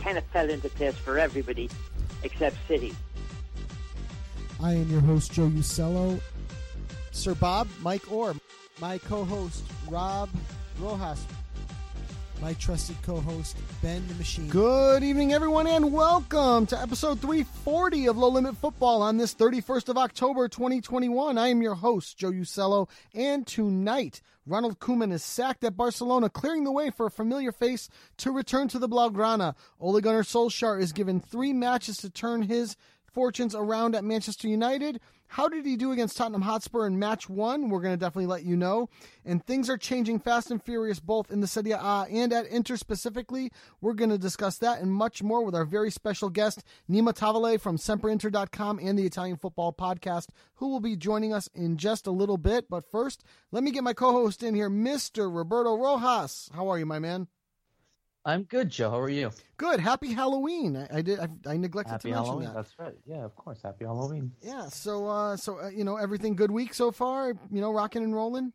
[0.00, 1.68] kind of fell into place for everybody
[2.22, 2.94] except City.
[4.62, 6.20] I am your host, Joe Usello.
[7.10, 8.34] Sir Bob, Mike Orr,
[8.80, 10.30] my co host, Rob
[10.80, 11.24] Rojas,
[12.42, 14.48] my trusted co host, Ben the Machine.
[14.48, 19.88] Good evening, everyone, and welcome to episode 340 of Low Limit Football on this 31st
[19.88, 21.38] of October, 2021.
[21.38, 26.64] I am your host, Joe Usello, and tonight, Ronald Koeman is sacked at Barcelona, clearing
[26.64, 29.54] the way for a familiar face to return to the Blaugrana.
[29.78, 32.74] Ole Gunnar Solskjaer is given three matches to turn his
[33.12, 35.00] fortunes around at Manchester United.
[35.32, 37.70] How did he do against Tottenham Hotspur in match one?
[37.70, 38.90] We're going to definitely let you know.
[39.24, 42.76] And things are changing fast and furious both in the Serie A and at Inter
[42.76, 43.50] specifically.
[43.80, 47.58] We're going to discuss that and much more with our very special guest, Nima Tavallaey
[47.58, 50.26] from SempreInter.com and the Italian Football Podcast,
[50.56, 52.68] who will be joining us in just a little bit.
[52.68, 55.34] But first, let me get my co host in here, Mr.
[55.34, 56.50] Roberto Rojas.
[56.52, 57.28] How are you, my man?
[58.24, 58.90] I'm good, Joe.
[58.90, 59.30] How are you?
[59.56, 59.80] Good.
[59.80, 60.76] Happy Halloween.
[60.76, 61.18] I, I did.
[61.18, 62.46] I, I neglected Happy to mention Halloween.
[62.48, 62.54] that.
[62.54, 62.94] That's right.
[63.04, 63.60] Yeah, of course.
[63.62, 64.32] Happy Halloween.
[64.40, 64.66] Yeah.
[64.68, 67.30] So, uh, so uh, you know, everything good week so far.
[67.50, 68.52] You know, rocking and rolling.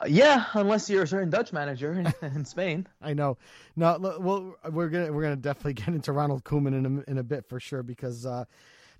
[0.00, 2.86] Uh, yeah, unless you're a certain Dutch manager in, in Spain.
[3.02, 3.36] I know.
[3.76, 7.18] No, l- well, we're gonna we're gonna definitely get into Ronald Koeman in a, in
[7.18, 8.44] a bit for sure because uh,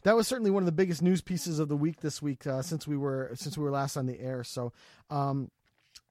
[0.03, 2.61] that was certainly one of the biggest news pieces of the week this week uh,
[2.61, 4.45] since we were since we were last on the air.
[4.45, 4.73] So,
[5.09, 5.51] um,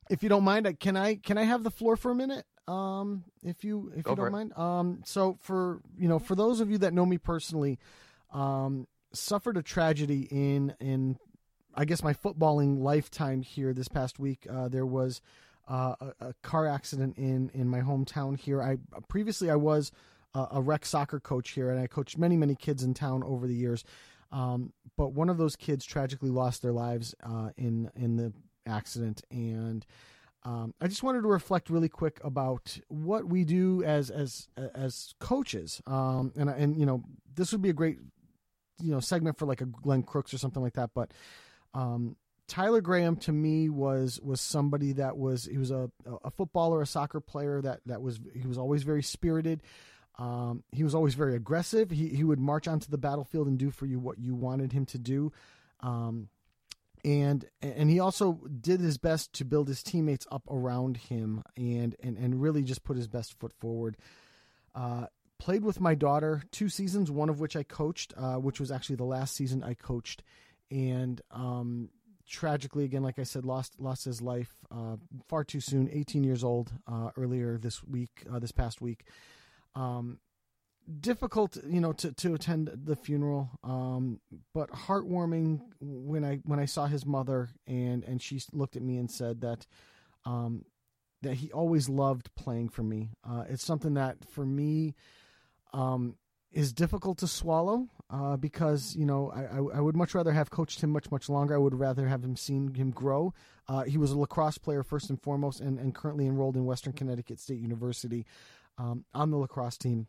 [0.10, 2.46] if you don't mind, uh, can I can I have the floor for a minute?
[2.68, 4.32] Um, if you if Go you don't it.
[4.32, 4.58] mind.
[4.58, 7.80] Um, so for you know for those of you that know me personally,
[8.34, 11.18] um, suffered a tragedy in in
[11.74, 14.48] I guess my footballing lifetime here this past week.
[14.50, 15.22] Uh, there was
[15.70, 18.62] uh, a, a car accident in in my hometown here.
[18.62, 19.92] I previously I was
[20.34, 23.48] a, a rec soccer coach here, and I coached many many kids in town over
[23.48, 23.84] the years.
[24.32, 28.34] Um, but one of those kids tragically lost their lives uh, in in the
[28.66, 29.86] accident, and
[30.48, 35.14] um, I just wanted to reflect really quick about what we do as as as
[35.20, 37.04] coaches, um, and and you know
[37.36, 37.98] this would be a great
[38.82, 41.12] you know segment for like a Glenn Crooks or something like that, but
[41.74, 42.16] um,
[42.48, 45.92] Tyler Graham to me was was somebody that was he was a
[46.24, 49.62] a footballer, a soccer player that that was he was always very spirited.
[50.18, 51.92] Um, he was always very aggressive.
[51.92, 54.86] He he would march onto the battlefield and do for you what you wanted him
[54.88, 55.34] to do.
[55.82, 56.30] Um,
[57.08, 61.96] and and he also did his best to build his teammates up around him and
[62.04, 63.96] and, and really just put his best foot forward.
[64.76, 65.06] Uh,
[65.40, 68.98] played with my daughter two seasons, one of which I coached, uh, which was actually
[68.98, 70.22] the last season I coached,
[70.70, 71.90] and um,
[72.28, 74.98] tragically again, like I said, lost lost his life uh,
[75.30, 75.90] far too soon.
[75.90, 79.06] 18 years old uh, earlier this week, uh, this past week.
[79.76, 80.20] Um,
[81.00, 84.20] difficult, you know, to, to attend the funeral, um,
[84.54, 88.98] but heartwarming when I when I saw his mother and and she looked at me
[88.98, 89.66] and said that
[90.26, 90.66] um,
[91.22, 93.10] that he always loved playing for me.
[93.28, 94.96] Uh, it's something that for me
[95.74, 96.16] um,
[96.52, 100.82] is difficult to swallow uh, because you know I, I, would much rather have coached
[100.82, 101.56] him much much longer.
[101.56, 103.34] I would rather have him seen him grow.
[103.68, 106.94] Uh, he was a lacrosse player first and foremost, and, and currently enrolled in Western
[106.94, 108.26] Connecticut State University
[108.78, 110.08] um, on the lacrosse team.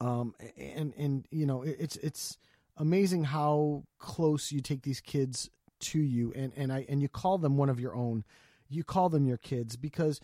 [0.00, 2.36] Um, and and you know it's it's
[2.76, 5.50] amazing how close you take these kids
[5.80, 8.24] to you, and and I and you call them one of your own.
[8.68, 10.20] You call them your kids because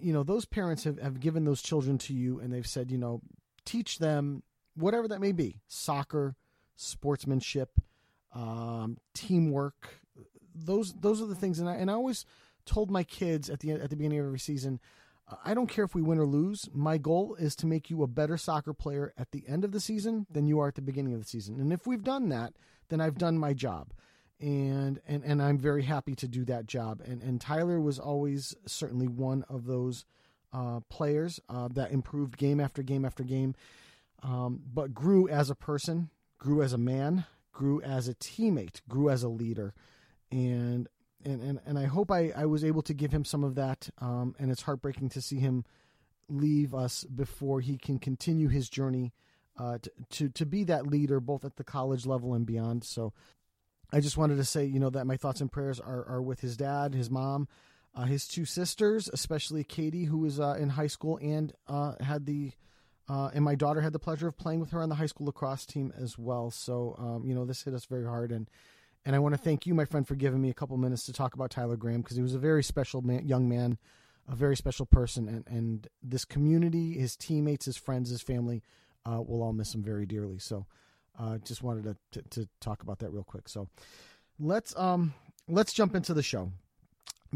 [0.00, 2.98] you know those parents have, have given those children to you, and they've said you
[2.98, 3.20] know
[3.64, 4.42] teach them
[4.74, 6.34] whatever that may be soccer
[6.76, 7.80] sportsmanship,
[8.34, 10.00] um, teamwork.
[10.54, 12.24] Those those are the things, and I and I always
[12.66, 14.80] told my kids at the at the beginning of every season,
[15.44, 16.68] I don't care if we win or lose.
[16.72, 19.80] My goal is to make you a better soccer player at the end of the
[19.80, 21.60] season than you are at the beginning of the season.
[21.60, 22.54] And if we've done that,
[22.88, 23.92] then I've done my job.
[24.40, 27.00] And and, and I'm very happy to do that job.
[27.04, 30.04] And and Tyler was always certainly one of those
[30.52, 33.54] uh, players uh, that improved game after game after game,
[34.22, 39.08] um, but grew as a person, grew as a man, grew as a teammate, grew
[39.08, 39.74] as a leader.
[40.30, 40.88] And
[41.24, 43.90] and, and, and I hope I, I was able to give him some of that.
[43.98, 45.64] Um, and it's heartbreaking to see him
[46.28, 49.12] leave us before he can continue his journey
[49.58, 52.84] uh, to, to, to be that leader, both at the college level and beyond.
[52.84, 53.12] So
[53.92, 56.40] I just wanted to say, you know, that my thoughts and prayers are, are with
[56.40, 57.48] his dad, his mom,
[57.94, 62.26] uh, his two sisters, especially Katie, who was uh, in high school and uh, had
[62.26, 62.52] the
[63.08, 65.26] uh, and my daughter had the pleasure of playing with her on the high school
[65.26, 66.50] lacrosse team as well.
[66.50, 68.48] So, um, you know, this hit us very hard, and
[69.04, 71.12] and I want to thank you, my friend, for giving me a couple minutes to
[71.12, 73.78] talk about Tyler Graham because he was a very special man, young man,
[74.28, 78.62] a very special person, and, and this community, his teammates, his friends, his family,
[79.04, 80.38] uh, will all miss him very dearly.
[80.38, 80.66] So,
[81.18, 83.48] uh, just wanted to, to, to talk about that real quick.
[83.48, 83.68] So,
[84.38, 85.12] let's um
[85.48, 86.52] let's jump into the show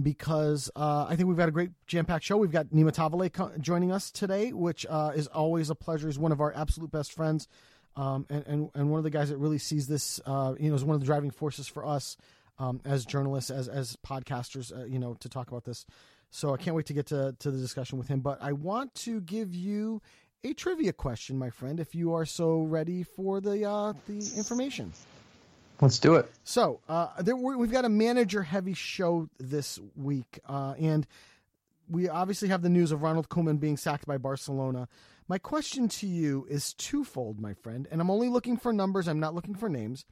[0.00, 2.36] because uh, I think we've got a great jam-packed show.
[2.36, 6.06] We've got Nima Tavallaey co- joining us today, which uh, is always a pleasure.
[6.06, 7.48] He's one of our absolute best friends
[7.96, 10.76] um, and, and and one of the guys that really sees this, uh, you know,
[10.76, 12.16] is one of the driving forces for us
[12.58, 15.86] um, as journalists, as as podcasters, uh, you know, to talk about this.
[16.30, 18.20] So I can't wait to get to to the discussion with him.
[18.20, 20.02] But I want to give you
[20.44, 24.92] a trivia question, my friend, if you are so ready for the uh, the information.
[25.80, 26.30] Let's do it.
[26.44, 31.06] So uh, there, we've got a manager heavy show this week, uh, and
[31.88, 34.88] we obviously have the news of Ronald Koeman being sacked by Barcelona.
[35.28, 39.20] My question to you is twofold, my friend, and I'm only looking for numbers, I'm
[39.20, 40.04] not looking for names.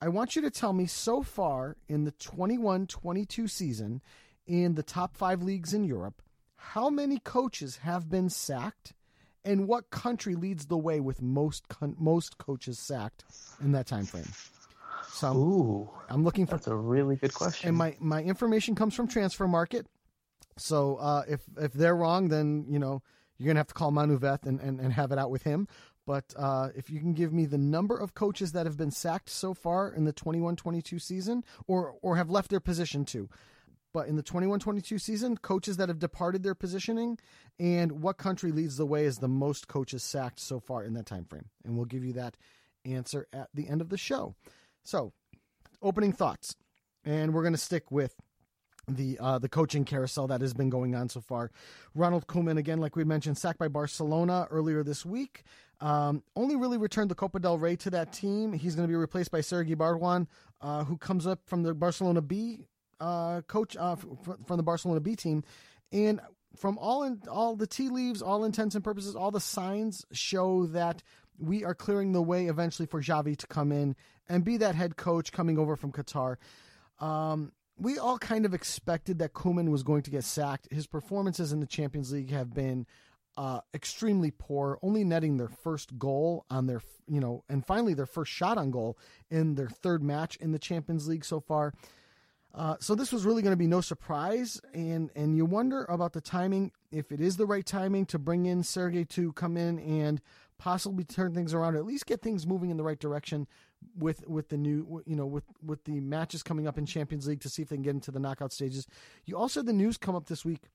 [0.00, 4.02] I want you to tell me so far in the 21 22 season
[4.46, 6.22] in the top five leagues in Europe,
[6.56, 8.94] how many coaches have been sacked
[9.44, 11.64] and what country leads the way with most
[11.98, 13.24] most coaches sacked
[13.60, 14.28] in that time frame?
[15.08, 17.68] So Ooh, I'm looking for that's a really good question.
[17.68, 19.84] And my my information comes from Transfermarkt.
[20.56, 23.02] So uh, if if they're wrong, then you know
[23.38, 25.66] you're to have to call Manu Veth and, and, and have it out with him.
[26.06, 29.30] But uh, if you can give me the number of coaches that have been sacked
[29.30, 33.28] so far in the 21 22 season or, or have left their position too.
[33.92, 37.18] But in the 21 22 season, coaches that have departed their positioning
[37.58, 41.06] and what country leads the way as the most coaches sacked so far in that
[41.06, 41.50] time frame.
[41.64, 42.36] And we'll give you that
[42.84, 44.34] answer at the end of the show.
[44.82, 45.12] So,
[45.82, 46.56] opening thoughts.
[47.04, 48.14] And we're to stick with
[48.88, 51.50] the uh, the coaching carousel that has been going on so far.
[51.94, 55.44] Ronald Koeman, again, like we mentioned, sacked by Barcelona earlier this week.
[55.80, 58.52] Um, only really returned the Copa del Rey to that team.
[58.52, 60.26] He's going to be replaced by Sergi Barjuan,
[60.60, 62.66] uh, who comes up from the Barcelona B
[63.00, 65.42] uh, coach uh, from the Barcelona B team,
[65.90, 66.20] and
[66.56, 70.66] from all in, all the tea leaves, all intents and purposes, all the signs show
[70.66, 71.02] that
[71.38, 73.96] we are clearing the way eventually for Xavi to come in
[74.28, 76.36] and be that head coach coming over from Qatar.
[77.00, 77.52] Um,
[77.82, 80.72] we all kind of expected that Koeman was going to get sacked.
[80.72, 82.86] His performances in the Champions League have been
[83.36, 88.06] uh, extremely poor, only netting their first goal on their, you know, and finally their
[88.06, 88.96] first shot on goal
[89.30, 91.72] in their third match in the Champions League so far.
[92.54, 96.12] Uh, so this was really going to be no surprise, and and you wonder about
[96.12, 99.78] the timing, if it is the right timing to bring in Sergi to come in
[99.78, 100.20] and
[100.62, 103.48] possibly turn things around, or at least get things moving in the right direction
[103.98, 107.40] with with the new you know with with the matches coming up in Champions League
[107.40, 108.86] to see if they can get into the knockout stages.
[109.24, 110.68] You also had the news come up this week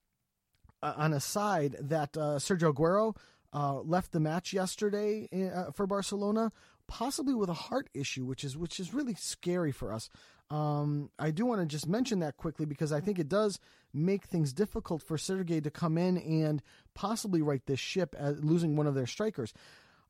[0.84, 3.16] uh, on a side that uh, Sergio Aguero
[3.54, 6.52] uh, left the match yesterday uh, for Barcelona,
[6.90, 10.10] possibly with a heart issue, which is which is really scary for us.
[10.50, 13.60] Um, I do want to just mention that quickly because I think it does
[13.94, 16.62] make things difficult for Sergi to come in and
[16.94, 19.54] possibly right this ship, as losing one of their strikers.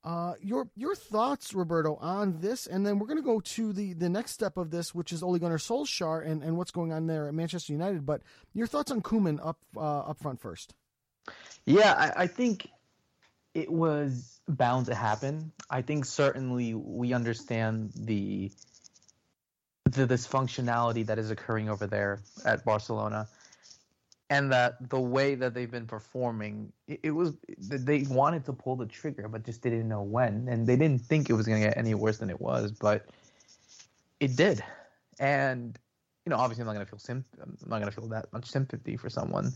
[0.03, 3.94] Uh, your your thoughts, Roberto, on this, and then we're going to go to the
[3.94, 7.08] the next step of this, which is Ole Gunnar Solskjaer and, and what's going on
[7.08, 8.06] there at Manchester United.
[8.06, 8.22] But
[8.53, 10.75] your thoughts on Koeman up uh, up front first.
[11.65, 12.70] Yeah, I, I think
[13.53, 15.51] it was bound to happen.
[15.70, 18.51] I think certainly we understand the
[19.94, 23.27] the functionality that is occurring over there at Barcelona
[24.29, 28.75] and that the way that they've been performing, it, it, was they wanted to pull
[28.75, 31.67] the trigger, but just didn't know when, and they didn't think it was going to
[31.67, 33.06] get any worse than it was, but
[34.20, 34.63] it did.
[35.20, 35.79] And
[36.25, 38.32] you know, obviously, I'm not going to feel sim- I'm not going to feel that
[38.34, 39.53] much sympathy for someone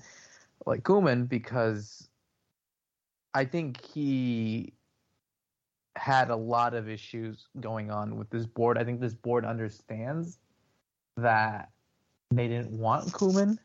[0.65, 2.07] like Koeman because
[3.33, 4.73] I think he
[5.95, 8.77] had a lot of issues going on with this board.
[8.77, 10.39] I think this board understands
[11.17, 11.69] that
[12.31, 13.57] they didn't want Koeman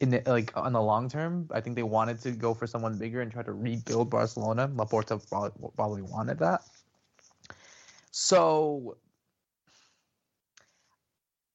[0.00, 1.48] in the, like on the long term.
[1.52, 4.68] I think they wanted to go for someone bigger and try to rebuild Barcelona.
[4.68, 6.62] Laporta probably, probably wanted that.
[8.10, 8.96] So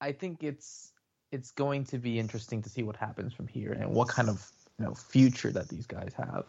[0.02, 0.94] I think it's
[1.32, 4.50] it's going to be interesting to see what happens from here and what kind of
[4.78, 6.46] you know future that these guys have.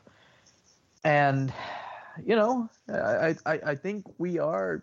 [1.04, 1.52] And
[2.26, 4.82] you know, I I, I think we are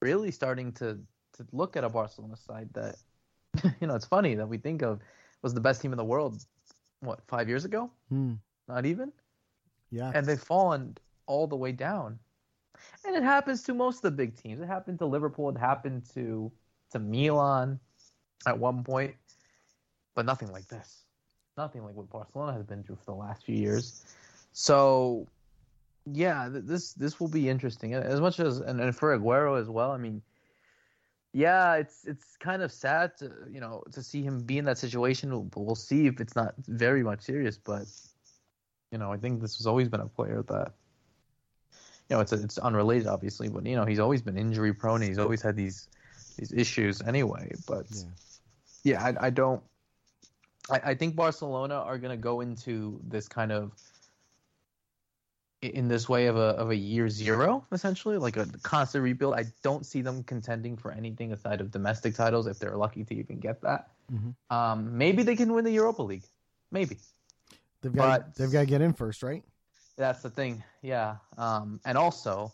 [0.00, 0.98] really starting to
[1.34, 2.96] to look at a Barcelona side that
[3.80, 5.00] you know it's funny that we think of
[5.42, 6.44] was the best team in the world
[7.00, 7.90] what five years ago?
[8.08, 8.34] Hmm.
[8.68, 9.12] not even?
[9.90, 10.10] Yeah.
[10.14, 12.18] and they've fallen all the way down.
[13.04, 14.62] And it happens to most of the big teams.
[14.62, 15.50] It happened to liverpool.
[15.50, 16.50] It happened to
[16.92, 17.78] to milan
[18.46, 19.14] at one point.
[20.14, 21.04] But nothing like this.
[21.56, 24.04] Nothing like what barcelona has been through for the last few years.
[24.52, 25.26] So
[26.10, 29.68] yeah th- this this will be interesting as much as and, and for aguero as
[29.68, 30.22] well i mean
[31.32, 34.78] yeah, it's it's kind of sad to you know to see him be in that
[34.78, 35.30] situation.
[35.30, 37.84] We'll, we'll see if it's not very much serious, but
[38.90, 40.72] you know I think this has always been a player that
[42.08, 45.00] you know it's it's unrelated obviously, but you know he's always been injury prone.
[45.00, 45.88] He's always had these
[46.36, 47.54] these issues anyway.
[47.66, 48.02] But Yeah.
[48.84, 49.62] yeah, I, I don't.
[50.70, 53.72] I, I think Barcelona are going to go into this kind of
[55.62, 59.34] in this way of a of a year zero essentially like a constant rebuild.
[59.34, 63.14] I don't see them contending for anything aside of domestic titles if they're lucky to
[63.14, 63.88] even get that.
[64.12, 64.34] Mhm.
[64.50, 66.24] um maybe they can win the europa league.
[66.72, 66.98] Maybe.
[67.80, 69.44] They've got but- they've got to get in first, right?
[69.96, 70.62] that's the thing.
[70.82, 71.16] Yeah.
[71.38, 72.52] Um and also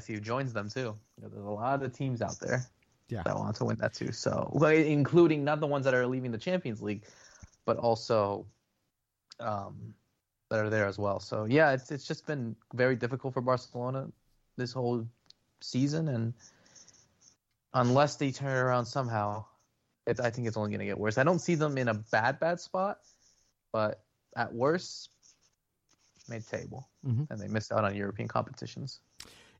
[0.00, 0.94] see who joins them too.
[1.16, 2.64] You know, there's a lot of teams out there
[3.08, 3.22] Yeah.
[3.24, 4.12] that want to win that too.
[4.12, 7.04] So including not the ones that are leaving the champions league
[7.64, 8.46] but also
[9.40, 9.92] um
[10.50, 11.20] that are there as well.
[11.20, 14.08] So yeah it's it's just been very difficult for barcelona
[14.56, 15.06] this whole
[15.60, 16.34] season and
[17.74, 19.44] unless they turn it around somehow
[20.06, 21.18] it, i think it's only going to get worse.
[21.18, 22.98] I don't see them in a bad bad spot
[23.72, 24.02] but
[24.36, 25.10] at worst
[26.28, 27.26] mid-table Mhm.
[27.30, 29.00] and they missed out on european competitions.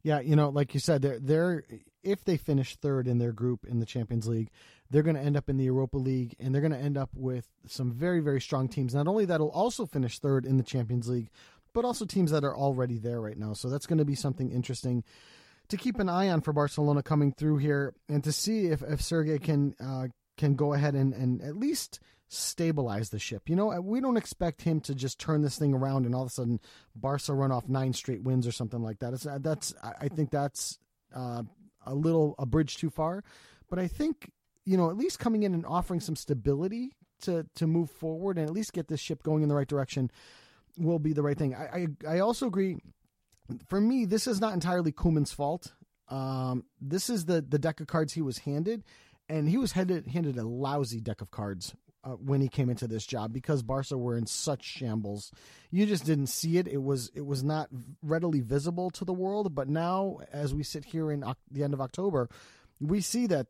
[0.03, 1.65] Yeah, you know, like you said, they're they're
[2.05, 4.51] if they finish third in their group in the Champions League,
[4.91, 7.11] they're going to end up in the Europa League, and they're going to end up
[7.15, 8.95] with some very very strong teams.
[8.95, 11.31] Not only that'll also finish third in the Champions League,
[11.73, 13.53] but also teams that are already there right now.
[13.53, 15.05] So that's going to be something interesting
[15.69, 19.01] to keep an eye on for Barcelona coming through here, and to see if if
[19.03, 23.49] Sergi can uh, can go ahead and and at least stabilize the ship.
[23.49, 26.29] You know, we don't expect him to just turn this thing around and all of
[26.29, 26.61] a sudden
[26.95, 29.15] Barca run off nine straight wins or something like that.
[29.15, 30.79] It's, uh, that's I I think that's
[31.15, 31.43] uh,
[31.85, 33.23] a little a bridge too far,
[33.69, 34.33] but I think
[34.67, 36.93] you know at least coming in and offering some stability
[37.23, 40.11] to to move forward and at least get this ship going in the right direction
[40.79, 41.55] will be the right thing.
[41.55, 42.83] I I, I also agree.
[43.69, 45.73] For me, this is not entirely Koeman's fault.
[46.09, 48.85] Um, this is the the deck of cards he was handed,
[49.29, 52.87] and he was handed handed a lousy deck of cards uh, when he came into
[52.87, 55.33] this job because Barca were in such shambles.
[55.71, 56.69] You just didn't see it.
[56.69, 57.69] It was it was not
[58.03, 59.55] readily visible to the world.
[59.55, 62.29] But now, as we sit here in Oc- the end of October,
[62.81, 63.47] we see that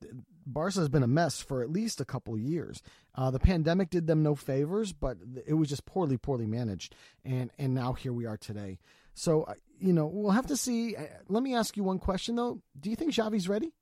[0.47, 2.81] Barca has been a mess for at least a couple of years.
[3.15, 5.17] Uh, the pandemic did them no favors, but
[5.47, 8.79] it was just poorly, poorly managed, and and now here we are today.
[9.15, 10.95] So uh, you know we'll have to see.
[10.97, 13.73] Uh, Let me ask you one question though: Do you think Xavi's ready?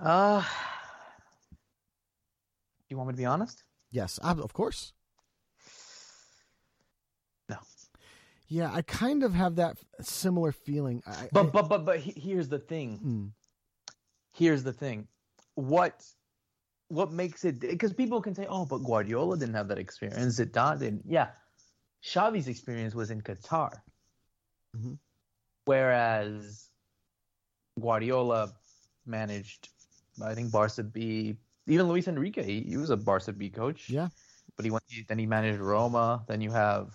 [0.00, 0.42] uh
[2.88, 4.92] you want me to be honest Yes, ob- of course.
[7.48, 7.56] No.
[8.48, 11.02] Yeah, I kind of have that similar feeling.
[11.06, 13.43] I, but but but but here's the thing Mm.
[14.34, 15.06] Here's the thing
[15.54, 16.04] what
[16.88, 20.78] what makes it because people can say oh but guardiola didn't have that experience Zidane
[20.78, 21.28] didn't yeah
[22.04, 23.70] Xavi's experience was in qatar
[24.76, 24.98] Mhm.
[25.66, 26.68] whereas
[27.80, 28.52] guardiola
[29.06, 29.68] managed
[30.22, 31.36] i think barca b
[31.66, 34.08] even luis enrique he, he was a barca b coach Yeah.
[34.56, 36.90] but he went then he managed roma then you have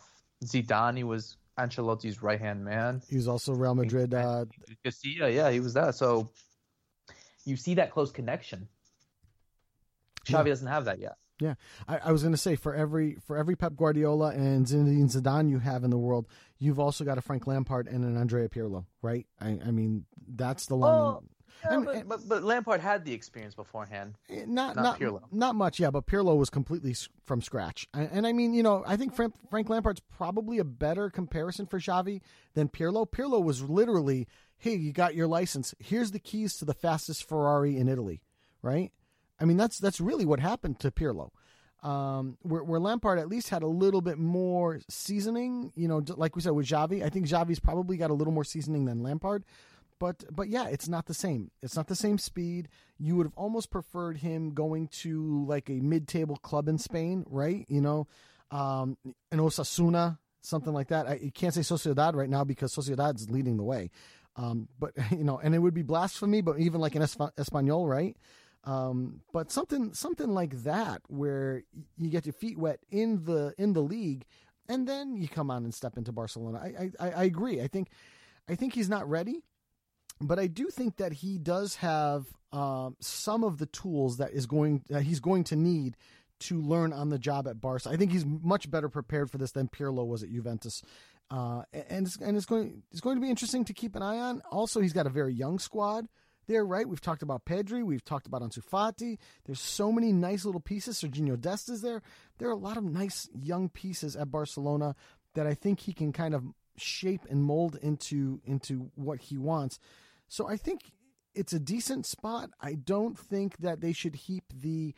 [0.46, 4.14] zidane he was ancelotti's right hand man he was also Real Madrid.
[4.14, 4.46] Uh,
[4.84, 5.96] Castilla, yeah, he was that.
[5.96, 6.30] So
[7.50, 8.68] you see that close connection.
[10.26, 10.44] Xavi Yeah.
[10.44, 11.16] doesn't have that yet.
[11.88, 15.50] I, I was going to say for every for every Pep Guardiola and Zinedine Zidane
[15.50, 16.28] you have in the world,
[16.58, 19.26] you've also got a Frank Lampard and an Andrea Pirlo, right?
[19.40, 20.92] I, I mean, that's the line.
[20.92, 21.24] Well,
[21.64, 24.16] Yeah, And- but, but but Lampard had the experience beforehand.
[24.30, 25.92] Eh, not Not not not much, yeah.
[25.92, 26.94] But Pirlo was completely
[27.26, 30.66] from scratch, and, and I mean, you know, I think Frank, Frank Lampard's probably a
[30.66, 32.20] better comparison for Xavi
[32.54, 33.10] than Pirlo.
[33.10, 34.28] Pirlo was literally,
[34.60, 35.74] hey, you got your license.
[35.80, 38.22] Here's the keys to the fastest Ferrari in Italy,
[38.62, 38.92] right?
[39.40, 41.32] I mean, that's that's really what happened to Pirlo.
[41.82, 46.36] Um, where, where Lampard at least had a little bit more seasoning, you know, like
[46.36, 47.04] we said with Xavi.
[47.04, 49.46] I think Xavi's probably got a little more seasoning than Lampard,
[49.98, 51.52] but but yeah, it's not the same.
[51.62, 52.68] It's not the same speed.
[52.98, 57.66] You would have almost preferred him going to like a mid-table club in Spain, right?
[57.70, 58.08] You know,
[58.52, 58.98] um,
[59.32, 61.08] an Osasuna, something like that.
[61.08, 63.90] I, you can't say Sociedad right now because Sociedad's leading the way.
[64.36, 67.88] Um, but you know, and it would be blasphemy, but even like in Espa- Espanyol,
[67.88, 68.16] right?
[68.66, 71.64] Um, but something something like that where
[71.98, 74.26] you get your feet wet in the in the league,
[74.68, 76.60] and then you come on and step into Barcelona.
[76.60, 77.62] I I, I agree.
[77.62, 77.90] I think
[78.50, 79.44] I think he's not ready,
[80.20, 84.46] but I do think that he does have um, some of the tools that is
[84.46, 85.96] going that he's going to need
[86.40, 87.90] to learn on the job at Barca.
[87.90, 90.82] I think he's much better prepared for this than Pirlo was at Juventus.
[91.32, 94.18] Uh, and it's, and it's going it's going to be interesting to keep an eye
[94.18, 94.42] on.
[94.52, 96.08] Also, he's got a very young squad
[96.48, 96.90] there, right?
[96.90, 99.18] We've talked about Pedri, we've talked about Ansu Fati.
[99.46, 101.00] There's so many nice little pieces.
[101.00, 102.02] Serginho Dest is there.
[102.40, 104.96] There are a lot of nice young pieces at Barcelona
[105.36, 106.44] that I think he can kind of
[106.78, 109.80] shape and mold into into what he wants.
[110.28, 110.92] So I think
[111.36, 112.50] it's a decent spot.
[112.60, 114.96] I don't think that they should heap the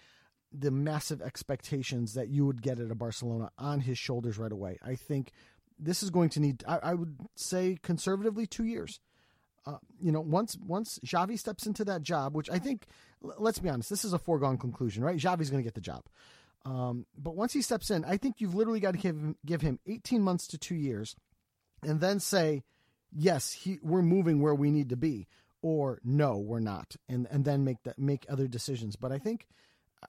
[0.53, 4.77] the massive expectations that you would get at a Barcelona on his shoulders right away.
[4.83, 5.31] I think
[5.81, 8.99] this is going to need, I, I would say conservatively, two years.
[9.65, 12.87] Uh, you know, once once Xavi steps into that job, which I think,
[13.21, 15.17] let's be honest, this is a foregone conclusion, right?
[15.17, 16.03] Xavi's going to get the job.
[16.65, 19.61] Um, but once he steps in, I think you've literally got to give him, give
[19.61, 21.15] him 18 months to two years,
[21.83, 22.63] and then say,
[23.11, 25.27] yes, he, we're moving where we need to be,
[25.61, 28.95] or no, we're not, and and then make that make other decisions.
[28.95, 29.47] But I think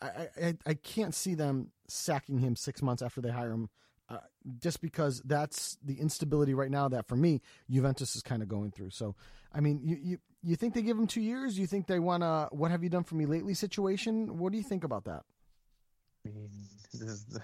[0.01, 3.69] I, I, I can't see them sacking him six months after they hire him
[4.13, 4.19] uh,
[4.59, 7.41] just because that's the instability right now that for me
[7.71, 8.91] Juventus is kind of going through.
[8.91, 9.15] So,
[9.53, 11.59] I mean, you you, you think they give him two years?
[11.59, 14.39] You think they want to what have you done for me lately situation?
[14.39, 15.23] What do you think about that?
[16.27, 16.51] I mean,
[16.93, 17.41] this is the,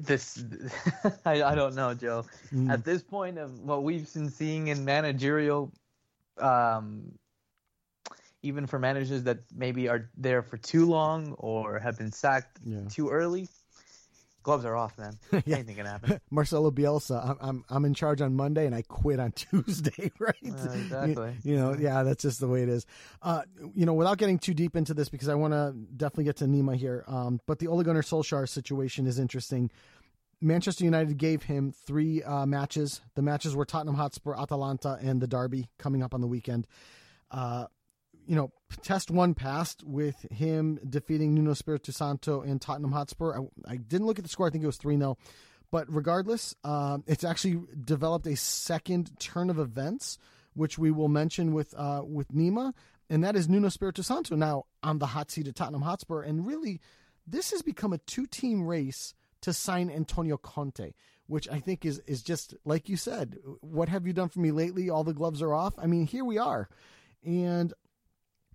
[0.00, 0.44] this
[1.24, 2.24] I, I don't know, Joe.
[2.52, 2.70] Mm.
[2.70, 5.72] At this point of what we've been seeing in managerial,
[6.38, 7.12] um,
[8.42, 12.80] even for managers that maybe are there for too long or have been sacked Yeah.
[12.90, 13.48] too early,
[14.42, 15.18] gloves are off, man.
[15.46, 15.56] Yeah.
[15.56, 16.20] Anything can happen.
[16.30, 20.34] Marcelo Bielsa, I'm, I'm I'm in charge on Monday and I quit on Tuesday, right?
[20.44, 21.36] Uh, exactly.
[21.42, 22.86] You, you know, yeah, that's just the way it is.
[23.22, 23.42] Uh,
[23.74, 26.44] you know, without getting too deep into this, because I want to definitely get to
[26.44, 27.04] Nima here.
[27.06, 29.70] Um, but the Ole Gunnar Solskjaer situation is interesting.
[30.40, 33.00] Manchester United gave him three uh, matches.
[33.14, 36.66] The matches were Tottenham Hotspur, Atalanta, and the Derby coming up on the weekend.
[38.26, 43.38] You know, test one passed with him defeating Nuno Espirito Santo and Tottenham Hotspur.
[43.38, 44.46] I, I didn't look at the score.
[44.46, 45.16] I think it was 3 0.
[45.72, 50.18] But regardless, um, it's actually developed a second turn of events,
[50.52, 52.74] which we will mention with uh, with Nima,
[53.08, 56.22] and that is Nuno Espirito Santo now on the hot seat at Tottenham Hotspur.
[56.22, 56.80] And really,
[57.26, 60.92] this has become a two team race to sign Antonio Conte,
[61.26, 63.38] which I think is is just like you said.
[63.62, 64.90] What have you done for me lately?
[64.90, 65.74] All the gloves are off.
[65.78, 66.68] I mean, here we are,
[67.24, 67.72] and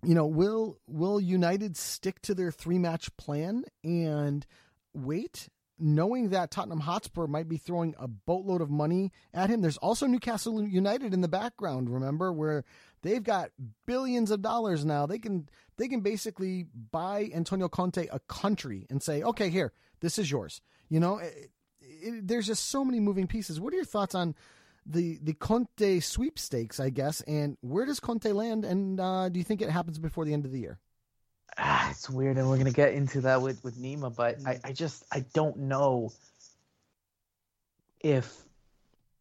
[0.04, 4.46] you know, will will United stick to their three match plan and
[4.94, 9.60] wait, knowing that Tottenham Hotspur might be throwing a boatload of money at him?
[9.60, 11.90] There's also Newcastle United in the background.
[11.90, 12.64] Remember where
[13.02, 13.50] they've got
[13.86, 15.06] billions of dollars now.
[15.06, 20.18] They can they can basically buy Antonio Conte a country and say, okay, here, this
[20.18, 20.60] is yours.
[20.88, 23.60] You know, it, it, there's just so many moving pieces.
[23.60, 24.34] What are your thoughts on?
[24.90, 27.20] The the Conte sweepstakes, I guess.
[27.22, 28.64] And where does Conte land?
[28.64, 30.78] And uh, do you think it happens before the end of the year?
[31.58, 34.72] Ah, it's weird, and we're gonna get into that with with Nima, but I, I
[34.72, 36.12] just I don't know
[38.00, 38.44] if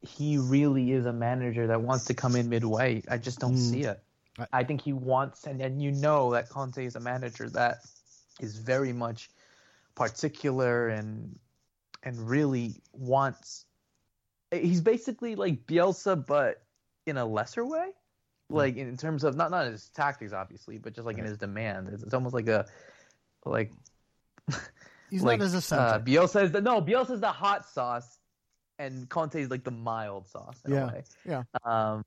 [0.01, 3.01] he really is a manager that wants to come in midway.
[3.09, 3.71] I just don't Mm.
[3.71, 4.01] see it.
[4.37, 7.79] I- I think he wants, and, and you know that Conte is a manager that
[8.39, 9.29] is very much
[9.95, 11.37] particular and
[12.03, 13.65] and really wants.
[14.51, 16.63] He's basically like Bielsa, but
[17.05, 17.89] in a lesser way,
[18.49, 21.89] like in terms of not not his tactics, obviously, but just like in his demand.
[21.89, 22.65] It's, it's almost like a
[23.45, 23.71] like
[25.09, 25.85] He's like not as essential.
[25.85, 28.19] uh, Bielsa is the no Bielsa is the hot sauce,
[28.79, 30.61] and Conte is like the mild sauce.
[30.67, 30.91] Yeah,
[31.25, 31.43] yeah.
[31.63, 32.03] Um.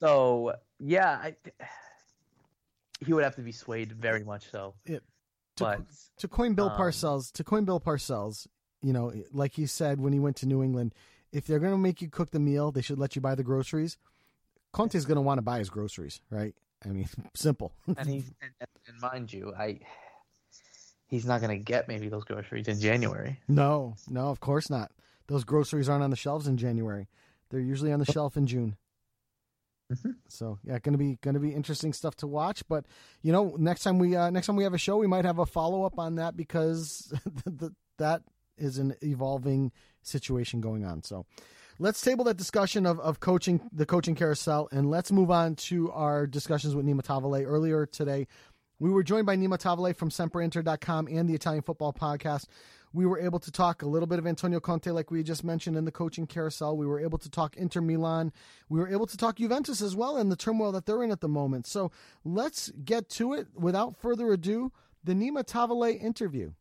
[0.00, 1.36] So yeah, I,
[3.04, 4.74] he would have to be swayed very much so.
[4.86, 4.96] Yeah.
[4.96, 5.80] To- But
[6.18, 8.46] to coin Bill um, Parcells, to coin Bill Parcells,
[8.82, 10.94] you know, like he said when he went to New England,
[11.32, 13.42] if they're going to make you cook the meal, they should let you buy the
[13.42, 13.98] groceries.
[14.72, 16.54] Conte's going to want to buy his groceries, right?
[16.84, 17.72] I mean, simple.
[17.86, 19.80] and he and, and mind you, I
[21.06, 23.40] he's not gonna get maybe those groceries in January.
[23.48, 24.90] no, no, of course not.
[25.28, 27.08] Those groceries aren't on the shelves in January.
[27.50, 28.76] They're usually on the shelf in June.
[29.92, 30.10] Mm-hmm.
[30.28, 32.66] So yeah, gonna be gonna be interesting stuff to watch.
[32.68, 32.84] But
[33.22, 35.38] you know, next time we uh, next time we have a show, we might have
[35.38, 37.12] a follow up on that because
[37.44, 38.22] the, the, that
[38.58, 39.72] is an evolving
[40.06, 41.02] situation going on.
[41.02, 41.26] So
[41.78, 45.90] let's table that discussion of, of coaching the coaching carousel and let's move on to
[45.92, 47.44] our discussions with Nima Tavallaey.
[47.46, 48.26] Earlier today,
[48.78, 52.46] we were joined by Nima Tavallaey from SempreInter.com and the Italian Football Podcast
[52.96, 55.76] we were able to talk a little bit of Antonio Conte, like we just mentioned
[55.76, 56.76] in the coaching carousel.
[56.78, 58.32] We were able to talk Inter Milan.
[58.70, 61.20] We were able to talk Juventus as well and the turmoil that they're in at
[61.20, 61.66] the moment.
[61.66, 61.92] So
[62.24, 63.48] let's get to it.
[63.54, 64.72] Without further ado,
[65.04, 66.52] the Nima Tavallaey interview.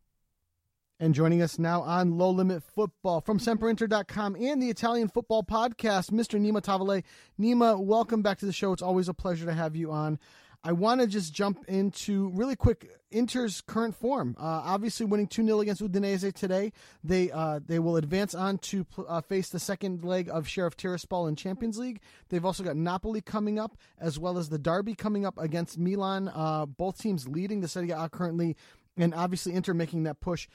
[0.97, 6.11] And joining us now on Low Limit Football from SempreInter.com and the Italian Football Podcast,
[6.11, 6.39] Mr.
[6.39, 7.03] Nima Tavallaey.
[7.37, 8.71] Nima, welcome back to the show.
[8.71, 10.17] It's always a pleasure to have you on.
[10.63, 14.37] I want to just jump into really quick Inter's current form.
[14.39, 16.71] Uh, obviously, winning 2 0 against Udinese today.
[17.03, 21.27] They uh, they will advance on to uh, face the second leg of Sheriff Tiraspol
[21.27, 21.99] in Champions League.
[22.29, 26.31] They've also got Napoli coming up, as well as the Derby coming up against Milan.
[26.33, 28.55] Uh, both teams leading the Serie A currently,
[28.97, 30.47] and obviously Inter making that push.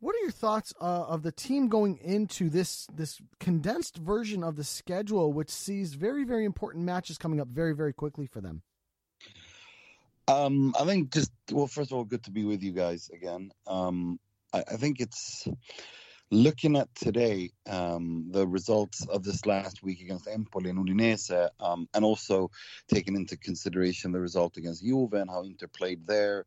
[0.00, 4.54] What are your thoughts uh, of the team going into this this condensed version of
[4.54, 8.62] the schedule, which sees very very important matches coming up very very quickly for them?
[10.28, 13.50] Um, I think just well, first of all, good to be with you guys again.
[13.66, 14.20] Um,
[14.52, 15.48] I, I think it's
[16.30, 21.88] looking at today um, the results of this last week against Empoli and Udinese, um,
[21.94, 22.50] and also
[22.88, 26.44] taking into consideration the result against Juve and how Inter played there.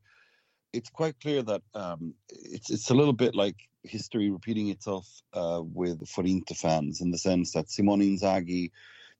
[0.73, 5.62] It's quite clear that um, it's it's a little bit like history repeating itself uh,
[5.63, 8.71] with for Inter fans in the sense that Simone Inzaghi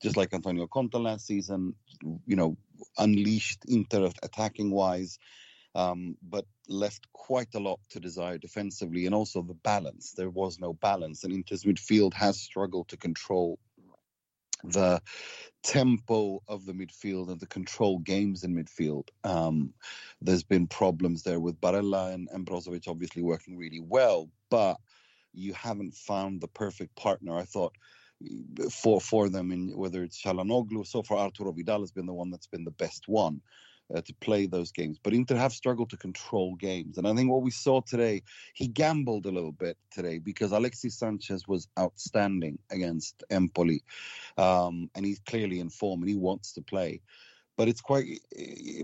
[0.02, 1.76] just like Antonio Conte last season,
[2.26, 2.58] you know,
[2.98, 5.20] unleashed Inter attacking wise,
[5.76, 10.14] um, but left quite a lot to desire defensively and also the balance.
[10.14, 13.60] There was no balance, and Inter's midfield has struggled to control
[14.64, 15.02] the
[15.64, 19.10] tempo of the midfield and the control games in midfield.
[19.24, 19.74] Um,
[20.22, 24.78] there's been problems there with Barella and, and Brozovic obviously working really well, but
[25.34, 27.38] you haven't found the perfect partner.
[27.38, 27.74] I thought
[28.72, 30.86] for for them in whether it's Calhanoglu.
[30.86, 33.42] So far, Arturo Vidal has been the one that's been the best one
[33.96, 35.00] uh, to play those games.
[35.02, 38.24] But Inter have struggled to control games, and I think what we saw today,
[38.54, 43.84] he gambled a little bit today because Alexis Sanchez was outstanding against Empoli,
[44.38, 47.02] um, and he's clearly in form and he wants to play
[47.62, 48.20] but it's quite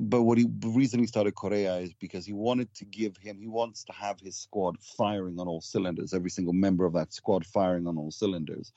[0.01, 3.39] but what he the reason he started Correa is because he wanted to give him
[3.39, 7.11] he wants to have his squad firing on all cylinders every single member of that
[7.11, 8.73] squad firing on all cylinders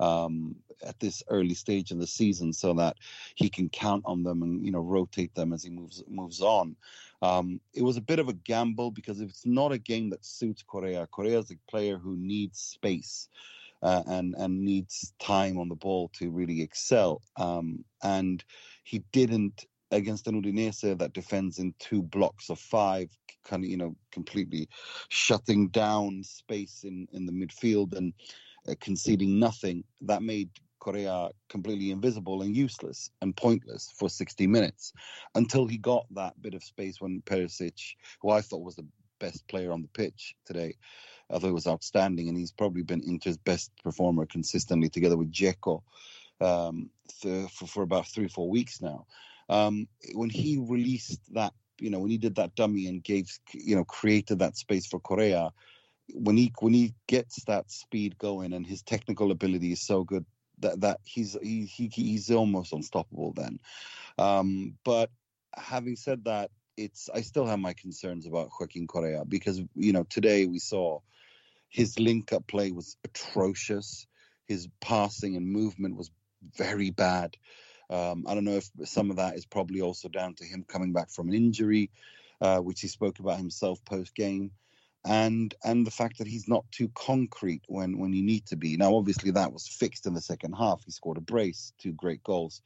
[0.00, 2.96] um, at this early stage in the season so that
[3.34, 6.74] he can count on them and you know rotate them as he moves moves on.
[7.20, 10.24] Um, it was a bit of a gamble because if it's not a game that
[10.24, 13.28] suits Correa Correa is a player who needs space
[13.82, 17.22] uh, and and needs time on the ball to really excel.
[17.36, 18.44] Um, and
[18.84, 23.10] he didn't against an Udinese that defends in two blocks of five,
[23.44, 24.68] kind of you know completely
[25.08, 28.12] shutting down space in in the midfield and
[28.68, 29.84] uh, conceding nothing.
[30.00, 30.50] That made
[30.82, 34.92] Correa completely invisible and useless and pointless for 60 minutes
[35.36, 38.86] until he got that bit of space when Perisic, who I thought was the
[39.20, 40.74] best player on the pitch today,
[41.32, 45.32] I thought he was outstanding, and he's probably been Inter's best performer consistently, together with
[45.32, 45.82] Dzeko,
[46.40, 46.90] um,
[47.22, 49.06] th- for, for about three, four weeks now.
[49.48, 53.76] Um, when he released that, you know, when he did that dummy and gave, you
[53.76, 55.50] know, created that space for Correa,
[56.14, 60.24] when he when he gets that speed going and his technical ability is so good
[60.58, 63.58] that that he's he, he he's almost unstoppable then.
[64.18, 65.10] Um, but
[65.54, 70.04] having said that, it's I still have my concerns about Joaquin Correa because you know
[70.04, 71.00] today we saw
[71.72, 74.06] his link up play was atrocious.
[74.46, 76.10] His passing and movement was
[76.56, 77.36] very bad.
[77.88, 80.92] Um, I don't know if some of that is probably also down to him coming
[80.92, 81.90] back from an injury,
[82.40, 84.52] uh, which he spoke about himself post game
[85.04, 88.76] and and the fact that he's not too concrete when when you need to be.
[88.76, 90.82] Now, obviously, that was fixed in the second half.
[90.84, 92.62] He scored a brace, two great goals,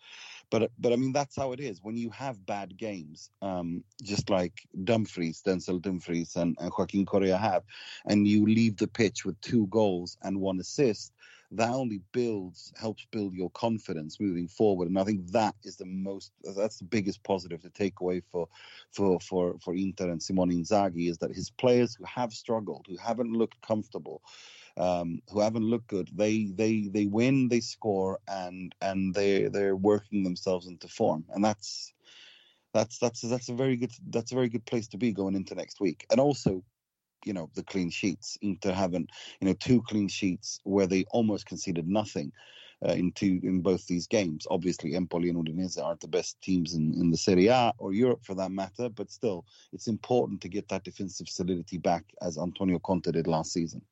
[0.51, 4.29] but but I mean that's how it is when you have bad games, um, just
[4.29, 4.53] like
[4.85, 7.63] Dumfries, Denzel Dumfries, and, and Joaquin Correa have,
[8.07, 11.13] and you leave the pitch with two goals and one assist
[11.53, 14.89] that only builds helps build your confidence moving forward.
[14.89, 18.49] And i think that is the most that's the biggest positive to take away for
[18.91, 22.97] for for for inter and simone inzaghi is that his players who have struggled who
[22.97, 24.23] haven't looked comfortable
[24.77, 29.77] um, who haven't looked good they they they win they score and and they they're
[29.77, 31.25] working themselves into form.
[31.31, 31.93] And that's
[32.73, 35.55] that's that's that's a very good that's a very good place to be going into
[35.55, 36.07] next week.
[36.11, 36.63] And also
[37.25, 38.39] you know the clean sheets.
[38.43, 39.09] Inter having
[39.41, 42.33] you know two clean sheets where they almost conceded nothing.
[42.87, 44.47] uh, in two in both these games.
[44.51, 48.25] Obviously, Empoli and Udinese aren't the best teams in, in the Serie A or Europe
[48.25, 52.79] for that matter, but still, it's important to get that defensive solidity back as Antonio
[52.79, 53.83] Conte did last season.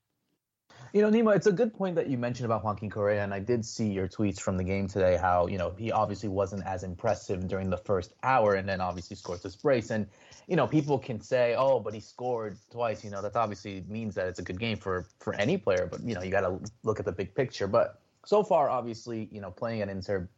[0.92, 3.40] You know, Nima, it's a good point that you mentioned about Joaquin Correa, and I
[3.40, 5.16] did see your tweets from the game today.
[5.16, 9.16] How you know he obviously wasn't as impressive during the first hour, and then obviously
[9.16, 9.90] scores this brace.
[9.90, 10.06] And
[10.46, 14.14] you know, people can say, "Oh, but he scored twice." You know, that obviously means
[14.14, 15.88] that it's a good game for for any player.
[15.90, 17.66] But you know, you got to look at the big picture.
[17.66, 20.28] But so far, obviously, you know, playing at Inter,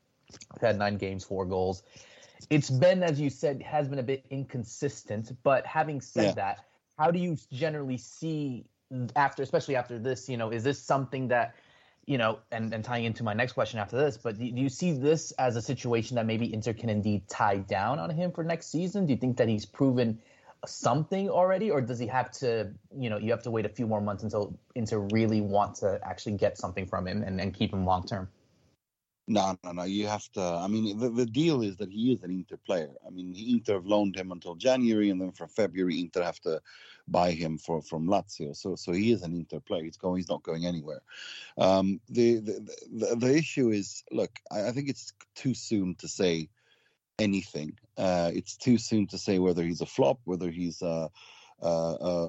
[0.60, 1.82] had nine games, four goals.
[2.50, 5.32] It's been, as you said, has been a bit inconsistent.
[5.42, 6.32] But having said Yeah.
[6.34, 6.64] that,
[6.98, 8.66] how do you generally see
[9.14, 10.28] after, especially after this?
[10.28, 11.54] You know, is this something that
[12.06, 14.68] you know, and, and tying into my next question after this, but do, do you
[14.68, 18.44] see this as a situation that maybe Inter can indeed tie down on him for
[18.44, 19.06] next season?
[19.06, 20.20] Do you think that he's proven
[20.64, 23.86] something already, or does he have to, you know, you have to wait a few
[23.86, 27.72] more months until Inter really want to actually get something from him and, and keep
[27.72, 28.28] him long term?
[29.28, 29.82] No, no, no.
[29.84, 30.40] You have to.
[30.40, 32.90] I mean, the, the deal is that he is an Inter player.
[33.04, 36.62] I mean, Inter have loaned him until January, and then from February, Inter have to
[37.08, 38.54] buy him for from Lazio.
[38.54, 39.82] So, so he is an Inter player.
[39.82, 40.18] He's going.
[40.18, 41.00] He's not going anywhere.
[41.58, 46.06] Um, the, the the the issue is, look, I, I think it's too soon to
[46.06, 46.48] say
[47.18, 47.78] anything.
[47.96, 51.08] Uh, it's too soon to say whether he's a flop, whether he's uh,
[51.62, 52.26] Uh, uh,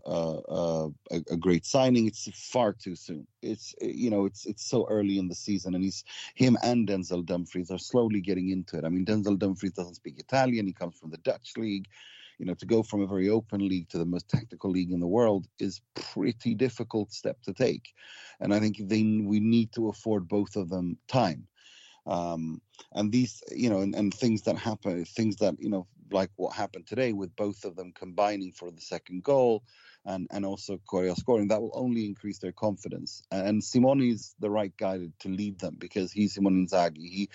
[0.48, 2.08] uh, a, a great signing.
[2.08, 3.28] It's far too soon.
[3.42, 7.26] It's you know it's it's so early in the season, and he's him and Denzel
[7.26, 8.86] Dumfries are slowly getting into it.
[8.86, 10.66] I mean, Denzel Dumfries doesn't speak Italian.
[10.66, 11.88] He comes from the Dutch league.
[12.40, 15.00] You know, to go from a very open league to the most tactical league in
[15.00, 17.94] the world is pretty difficult step to take,
[18.40, 21.48] and I think they we need to afford both of them time.
[22.06, 22.62] Um,
[22.94, 26.56] and these, you know, and, and things that happen, things that you know, like what
[26.56, 29.64] happened today with both of them combining for the second goal,
[30.06, 33.24] and and also Correa scoring, that will only increase their confidence.
[33.32, 37.10] And Simone is the right guy to, lead them because he's Simone Inzaghi.
[37.10, 37.30] He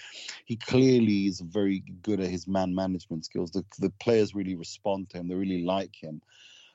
[0.45, 3.51] he clearly is very good at his man management skills.
[3.51, 5.29] The the players really respond to him.
[5.29, 6.23] They really like him.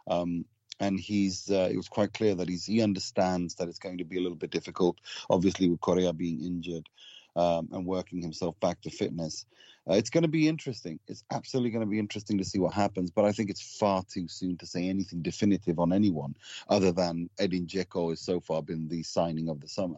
[0.08, 0.46] Um,
[0.80, 4.06] and he's uh, it was quite clear that he's he understands that it's going to
[4.06, 6.88] be a little bit difficult obviously with Correa being injured
[7.36, 9.46] um, and working himself back to fitness
[9.90, 12.74] uh, it's going to be interesting it's absolutely going to be interesting to see what
[12.74, 16.36] happens but I think it's far too soon to say anything definitive on anyone
[16.70, 19.98] other than Edin Dzeko has so far been the signing of the summer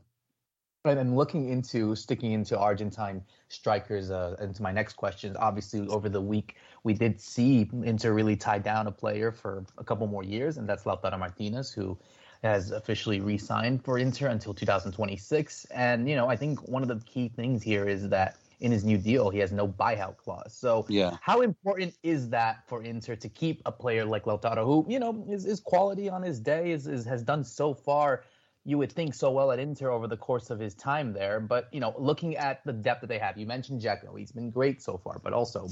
[0.85, 5.35] And looking into sticking into Argentine strikers, uh, into my next question.
[5.35, 9.83] Obviously, over the week we did see Inter really tie down a player for a
[9.83, 11.97] couple more years, and that's Lautaro Martinez, who
[12.43, 15.65] has officially re-signed for Inter until 2026.
[15.65, 18.83] And you know, I think one of the key things here is that in his
[18.83, 20.53] new deal, he has no buyout clause.
[20.53, 24.85] So yeah how important is that for Inter to keep a player like Lautaro, who
[24.87, 28.23] you know is, is quality on his day, is, is has done so far?
[28.65, 31.69] You would think so well at Inter over the course of his time there, but
[31.71, 34.81] you know, looking at the depth that they have, you mentioned Dzeko, he's been great
[34.81, 35.67] so far, but also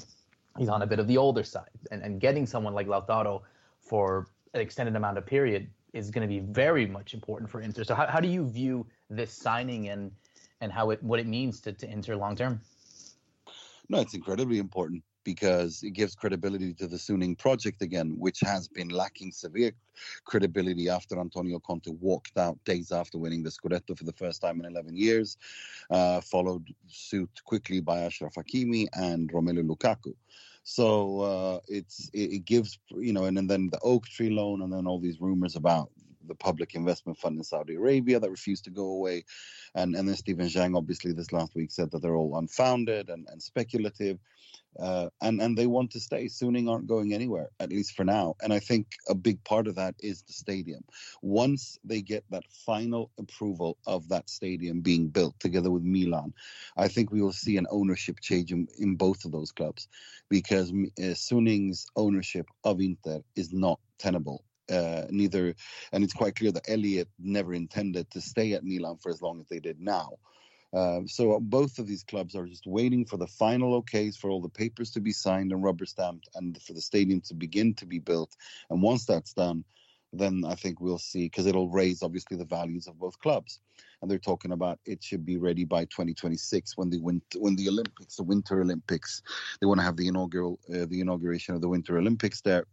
[0.58, 3.42] he's on a bit of the older side, and and getting someone like Lautaro
[3.82, 7.84] for an extended amount of period is going to be very much important for Inter.
[7.84, 10.12] So how, how do you view this signing and
[10.62, 12.62] and how it what it means to, to Inter long term?
[13.90, 18.68] No, it's incredibly important because it gives credibility to the Suning project again, which has
[18.68, 19.72] been lacking severe
[20.26, 24.60] credibility after Antonio Conte walked out days after winning the Scudetto for the first time
[24.60, 25.38] in 11 years,
[25.90, 30.14] uh, followed suit quickly by Ashraf Hakimi and Romelu Lukaku.
[30.64, 34.62] So uh, it's it, it gives you know, and, and then the Oak Tree loan,
[34.62, 35.90] and then all these rumors about
[36.28, 39.26] the public investment fund in Saudi Arabia that refused to go away.
[39.76, 43.28] And and then Stephen Zhang obviously this last week said that they're all unfounded and,
[43.30, 44.20] and speculative.
[44.80, 46.26] Uh, and and they want to stay.
[46.26, 48.36] Suning aren't going anywhere, at least for now.
[48.44, 50.84] And I think a big part of that is the stadium.
[51.24, 56.34] Once they get that final approval of that stadium being built together with Milan,
[56.76, 59.88] I think we will see an ownership change in, in both of those clubs,
[60.30, 65.56] because uh, Suning's ownership of Inter is not tenable uh, neither,
[65.92, 69.40] and it's quite clear that Elliott never intended to stay at Milan for as long
[69.40, 70.18] as they did now.
[70.74, 74.42] Uh, so both of these clubs are just waiting for the final okays for all
[74.42, 77.86] the papers to be signed and rubber stamped, and for the stadium to begin to
[77.86, 78.36] be built.
[78.70, 79.64] And once that's done,
[80.14, 83.60] then I think we'll see because it'll raise obviously the values of both clubs.
[84.02, 88.16] And they're talking about it should be ready by 2026 when the when the Olympics,
[88.16, 89.22] the Winter Olympics,
[89.60, 92.66] they want to have the inaugural uh, the inauguration of the Winter Olympics there.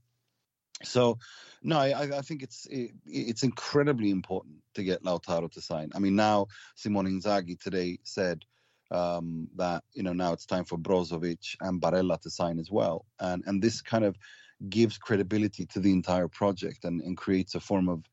[0.85, 1.18] So,
[1.62, 5.90] no, I, I think it's it, it's incredibly important to get Lautaro to sign.
[5.94, 8.44] I mean, now Simone Inzaghi today said
[8.90, 13.07] um, that you know now it's time for Brozovic and Barella to sign as well,
[13.18, 14.16] and and this kind of
[14.68, 18.05] gives credibility to the entire project and, and creates a form of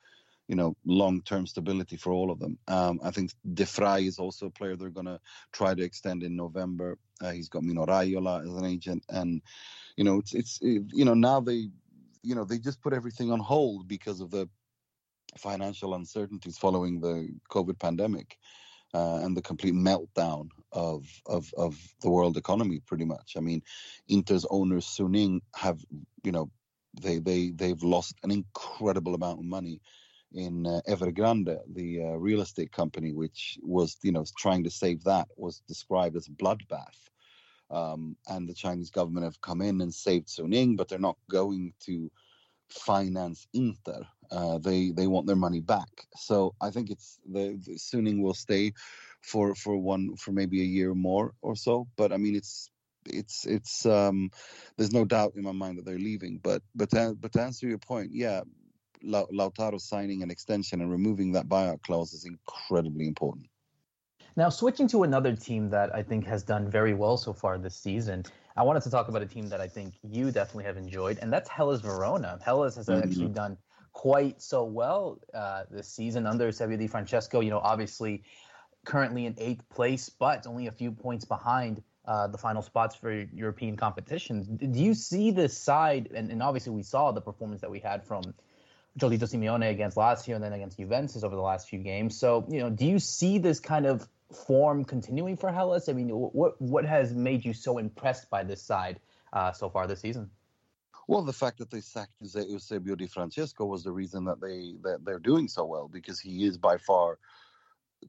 [0.52, 2.58] you know, long-term stability for all of them.
[2.68, 5.18] Um, I think De Vrij is also a player they're going to
[5.54, 6.98] try to extend in November.
[7.22, 9.42] Uh, he's got Mino Raiola as an agent, and
[9.96, 11.70] you know, it's it's it, you know now they,
[12.24, 14.50] you know, they just put everything on hold because of the
[15.38, 18.38] financial uncertainties following the COVID pandemic.
[18.94, 23.36] Uh, and the complete meltdown of, of of the world economy, pretty much.
[23.38, 23.62] I mean,
[24.10, 25.80] Inter's owners Suning have,
[26.26, 26.52] you know,
[27.00, 29.80] they they they've lost an incredible amount of money
[30.34, 35.04] in uh, Evergrande, the uh, real estate company, which was you know trying to save
[35.04, 37.10] that, was described as bloodbath.
[37.72, 41.74] Um, and the Chinese government have come in and saved Suning, but they're not going
[41.82, 42.12] to
[42.70, 44.08] finance Inter.
[44.32, 46.08] Uh, they they want their money back.
[46.16, 48.74] So I think it's the, the Suning will stay
[49.22, 51.88] for for one for maybe a year more or so.
[51.98, 52.70] But I mean it's
[53.06, 54.32] it's it's um
[54.78, 56.40] there's no doubt in my mind that they're leaving.
[56.42, 58.42] But but to, but to answer your point, yeah,
[59.04, 63.48] Lautaro signing an extension and removing that buyout clause is incredibly important.
[64.36, 67.76] Now, switching to another team that I think has done very well so far this
[67.76, 68.24] season,
[68.56, 71.32] I wanted to talk about a team that I think you definitely have enjoyed, and
[71.32, 72.40] that's Hellas Verona.
[72.44, 73.04] Hellas has mm-hmm.
[73.04, 73.58] actually done
[73.94, 77.42] quite so well uh, this season under Eusebio Di Francesco.
[77.42, 78.24] You know, obviously
[78.86, 83.12] currently in eighth place, but only a few points behind uh, the final spots for
[83.12, 84.48] European competitions.
[84.48, 88.04] Do you see this side, and, and obviously we saw the performance that we had
[88.04, 88.24] from
[89.00, 92.18] Cholito Simeone against Lazio and then against Juventus over the last few games.
[92.18, 95.90] So, you know, do you see this kind of form continuing for Hellas?
[95.90, 99.00] I mean, what what has made you so impressed by this side
[99.34, 100.30] uh, so far this season?
[101.08, 105.04] Well, the fact that they sacked Eusebio Di Francesco was the reason that they that
[105.04, 107.18] they're doing so well because he is by far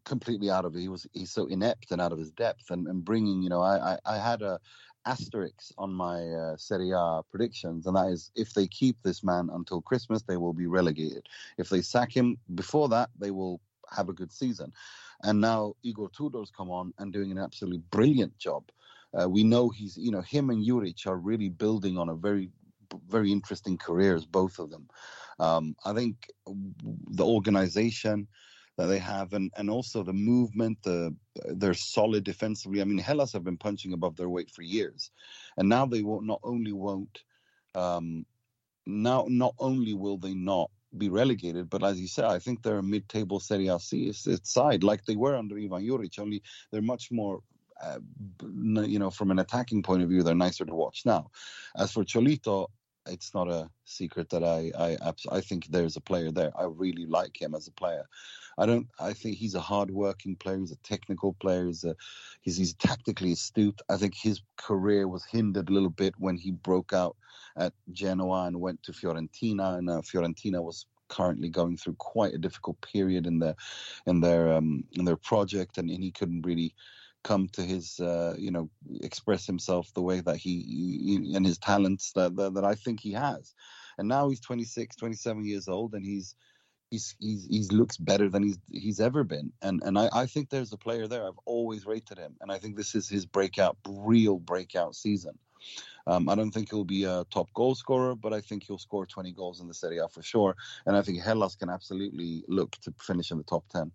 [0.04, 0.74] completely out of.
[0.74, 3.60] He was he's so inept and out of his depth and, and bringing you know
[3.60, 4.60] I, I, I had a
[5.04, 9.48] asterisk on my uh, Serie A predictions, and that is if they keep this man
[9.52, 11.28] until Christmas, they will be relegated.
[11.58, 14.72] If they sack him before that, they will have a good season.
[15.22, 18.64] And now Igor Tudor's come on and doing an absolutely brilliant job.
[19.18, 22.50] Uh, we know he's, you know, him and Juric are really building on a very,
[23.08, 24.88] very interesting careers, both of them.
[25.38, 28.28] Um, I think the organization,
[28.78, 30.78] that they have, and and also the movement.
[30.82, 32.80] The they're solid defensively.
[32.80, 35.10] I mean, Hellas have been punching above their weight for years,
[35.58, 36.24] and now they won't.
[36.24, 37.22] Not only won't
[37.74, 38.26] um,
[38.86, 42.78] now not only will they not be relegated, but as you said, I think they're
[42.78, 46.18] a mid-table Serie A side, like they were under Ivan Juric.
[46.18, 47.40] Only they're much more
[47.82, 47.98] uh,
[48.84, 51.30] you know, from an attacking point of view, they're nicer to watch now.
[51.76, 52.68] As for Cholito,
[53.06, 56.52] it's not a secret that I I I think there's a player there.
[56.56, 58.04] I really like him as a player.
[58.58, 58.86] I don't.
[59.00, 60.58] I think he's a hard-working player.
[60.58, 61.66] He's a technical player.
[61.66, 61.96] He's a,
[62.42, 63.80] he's, he's tactically astute.
[63.88, 67.16] I think his career was hindered a little bit when he broke out
[67.56, 72.38] at Genoa and went to Fiorentina, and uh, Fiorentina was currently going through quite a
[72.38, 73.54] difficult period in their
[74.06, 76.74] in their um, in their project, and, and he couldn't really
[77.22, 78.68] come to his uh, you know
[79.00, 83.00] express himself the way that he, he and his talents that, that, that I think
[83.00, 83.54] he has.
[83.98, 86.34] And now he's 26, 27 years old, and he's
[86.92, 89.50] he's he's he's looks better than he's he's ever been.
[89.62, 91.26] And and I, I think there's a player there.
[91.26, 95.38] I've always rated him, and I think this is his breakout, real breakout season.
[96.06, 99.06] Um, I don't think he'll be a top goal scorer, but I think he'll score
[99.06, 100.56] 20 goals in the Serie A for sure.
[100.84, 103.92] And I think Hellas can absolutely look to finish in the top 10.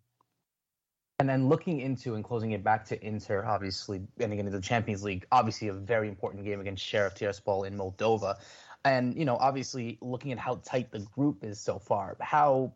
[1.20, 4.62] And then looking into and closing it back to Inter, obviously, and again into the
[4.62, 8.36] Champions League, obviously a very important game against Sheriff Tiraspol in Moldova.
[8.86, 12.72] And, you know, obviously looking at how tight the group is so far, how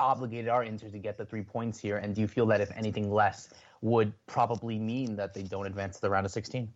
[0.00, 1.98] obligated are Inter to get the three points here?
[1.98, 3.50] And do you feel that if anything less
[3.82, 6.72] would probably mean that they don't advance to the round of 16?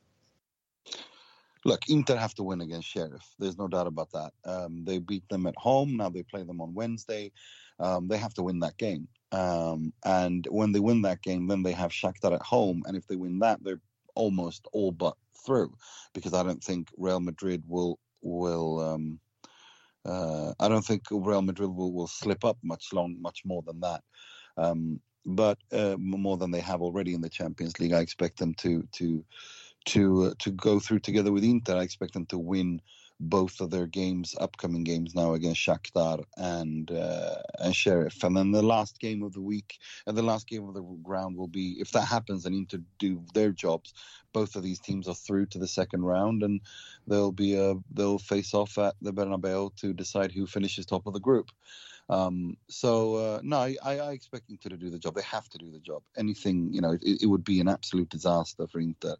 [1.65, 3.27] Look, Inter have to win against Sheriff.
[3.39, 4.33] There's no doubt about that.
[4.45, 5.97] Um, they beat them at home.
[5.97, 7.33] Now they play them on Wednesday.
[7.81, 9.09] Um, they have to win that game.
[9.33, 13.07] Um, and when they win that game, then they have Shakhtar at home, and if
[13.07, 13.81] they win that, they're
[14.15, 15.75] almost all but through,
[16.13, 18.81] because I don't think Real Madrid will will.
[20.05, 23.81] Uh, I don't think Real Madrid will, will slip up much long, much more than
[23.81, 24.03] that.
[24.57, 28.55] Um, but uh, more than they have already in the Champions League, I expect them
[28.55, 29.25] to to
[29.87, 31.77] to uh, to go through together with Inter.
[31.77, 32.81] I expect them to win
[33.21, 38.23] both of their games, upcoming games now against Shakhtar and uh, and Sheriff.
[38.25, 41.37] And then the last game of the week and the last game of the round
[41.37, 43.95] will be if that happens and Inter do their jobs.
[44.33, 46.61] Both of these teams are through to the second round, and
[47.07, 51.13] they'll be a, they'll face off at the Bernabeu to decide who finishes top of
[51.13, 51.51] the group.
[52.09, 55.15] Um, so uh, no, I, I expect Inter to do the job.
[55.15, 56.03] They have to do the job.
[56.17, 59.17] Anything, you know, it, it would be an absolute disaster for Inter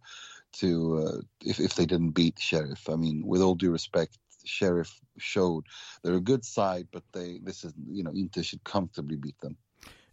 [0.59, 2.89] to uh, if if they didn't beat Sheriff.
[2.89, 5.65] I mean, with all due respect, Sheriff showed.
[6.03, 9.57] They're a good side, but they this is you know Inter should comfortably beat them.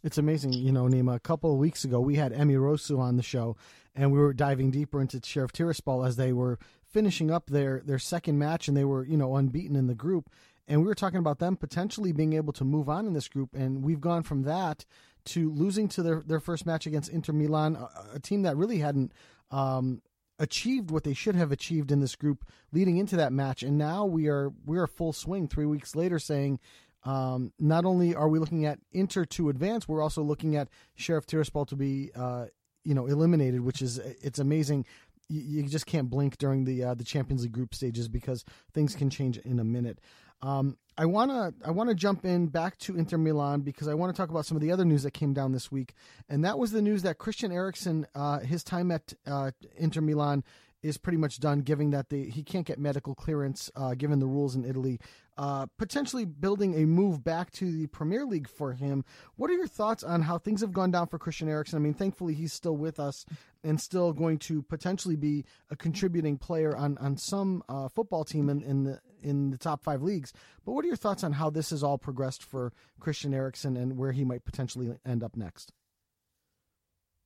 [0.03, 1.15] It's amazing, you know, Nima.
[1.15, 3.55] A couple of weeks ago, we had Emi Rosu on the show,
[3.93, 6.57] and we were diving deeper into Sheriff Tiraspol as they were
[6.89, 10.29] finishing up their their second match, and they were you know unbeaten in the group.
[10.67, 13.49] And we were talking about them potentially being able to move on in this group,
[13.53, 14.85] and we've gone from that
[15.25, 18.79] to losing to their their first match against Inter Milan, a, a team that really
[18.79, 19.11] hadn't
[19.51, 20.01] um,
[20.41, 24.03] achieved what they should have achieved in this group leading into that match, and now
[24.05, 26.59] we are we are full swing three weeks later, saying
[27.03, 31.27] um, not only are we looking at Inter to advance, we're also looking at Sheriff
[31.27, 32.47] Tiraspol to be uh,
[32.83, 34.85] you know eliminated, which is it's amazing.
[35.29, 38.95] You, you just can't blink during the uh, the Champions League group stages because things
[38.95, 39.99] can change in a minute.
[40.41, 44.19] Um, I wanna I wanna jump in back to Inter Milan because I want to
[44.19, 45.93] talk about some of the other news that came down this week,
[46.29, 50.43] and that was the news that Christian Eriksen, uh, his time at uh, Inter Milan
[50.83, 54.25] is pretty much done, given that the, he can't get medical clearance, uh, given the
[54.25, 54.99] rules in Italy.
[55.37, 59.03] Uh, potentially building a move back to the Premier League for him.
[59.37, 61.77] What are your thoughts on how things have gone down for Christian Eriksen?
[61.77, 63.25] I mean, thankfully he's still with us
[63.63, 68.49] and still going to potentially be a contributing player on on some uh, football team
[68.49, 70.33] in, in the in the top five leagues.
[70.65, 73.97] But what are your thoughts on how this has all progressed for Christian Eriksen and
[73.97, 75.71] where he might potentially end up next?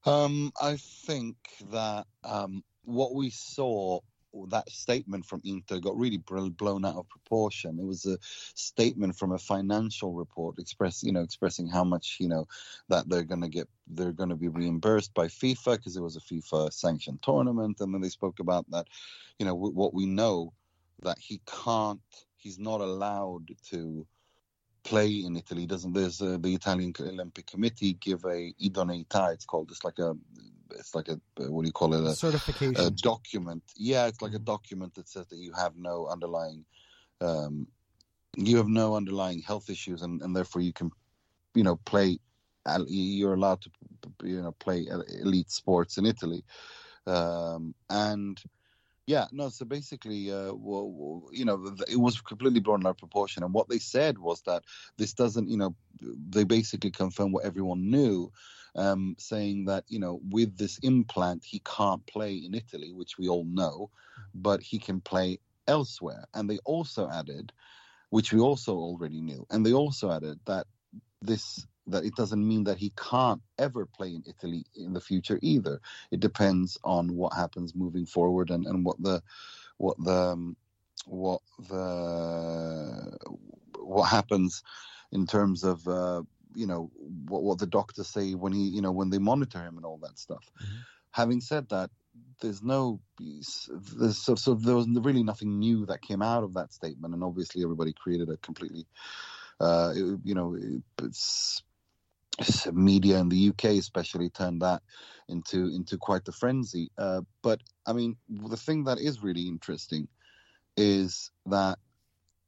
[0.05, 1.35] Um, I think
[1.71, 3.99] that um, what we saw
[4.49, 7.79] that statement from Inter got really blown out of proportion.
[7.79, 12.27] It was a statement from a financial report express, you know, expressing how much, you
[12.27, 12.47] know,
[12.89, 16.15] that they're going to get, they're going to be reimbursed by FIFA because it was
[16.15, 18.87] a FIFA sanctioned tournament, and then they spoke about that,
[19.39, 20.53] you know, what we know
[21.05, 22.01] that he can't,
[22.35, 24.05] he's not allowed to
[24.83, 25.65] play in Italy.
[25.65, 29.33] Doesn't there's uh, the Italian Olympic Committee give a idoneità?
[29.33, 29.71] It's called.
[29.71, 30.15] It's like a
[30.71, 32.05] it's like a what do you call it?
[32.05, 32.75] A certification.
[32.77, 33.63] A document.
[33.75, 36.65] Yeah, it's like a document that says that you have no underlying,
[37.21, 37.67] um,
[38.35, 40.91] you have no underlying health issues, and, and therefore you can,
[41.53, 42.19] you know, play.
[42.87, 43.69] You're allowed to,
[44.23, 44.87] you know, play
[45.21, 46.43] elite sports in Italy,
[47.05, 48.41] um, and
[49.07, 49.49] yeah, no.
[49.49, 53.43] So basically, uh, well, you know, it was completely blown out of proportion.
[53.43, 54.63] And what they said was that
[54.97, 58.31] this doesn't, you know, they basically confirmed what everyone knew,
[58.75, 63.27] um, saying that you know with this implant he can't play in Italy, which we
[63.27, 63.91] all know,
[64.33, 66.25] but he can play elsewhere.
[66.33, 67.51] And they also added,
[68.09, 70.65] which we also already knew, and they also added that
[71.21, 75.39] this that it doesn't mean that he can't ever play in Italy in the future
[75.41, 75.79] either.
[76.11, 79.21] It depends on what happens moving forward and, and what the
[79.77, 80.55] what the um,
[81.05, 83.17] what the
[83.79, 84.63] what happens
[85.11, 86.23] in terms of uh,
[86.55, 86.89] you know
[87.27, 89.97] what, what the doctors say when he you know when they monitor him and all
[89.97, 90.49] that stuff.
[90.61, 90.75] Mm-hmm.
[91.11, 91.89] Having said that,
[92.41, 96.73] there's no there's so, so there was really nothing new that came out of that
[96.73, 98.85] statement, and obviously everybody created a completely
[99.59, 100.57] uh, it, you know
[101.01, 101.63] it's
[102.73, 104.81] media in the UK especially turned that
[105.29, 106.91] into into quite the frenzy.
[106.97, 110.07] Uh, but I mean, the thing that is really interesting
[110.77, 111.79] is that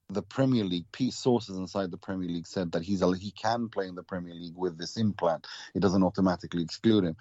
[0.09, 3.95] the Premier League, sources inside the Premier League said that he's he can play in
[3.95, 5.45] the Premier League with this implant.
[5.75, 7.17] It doesn't automatically exclude him.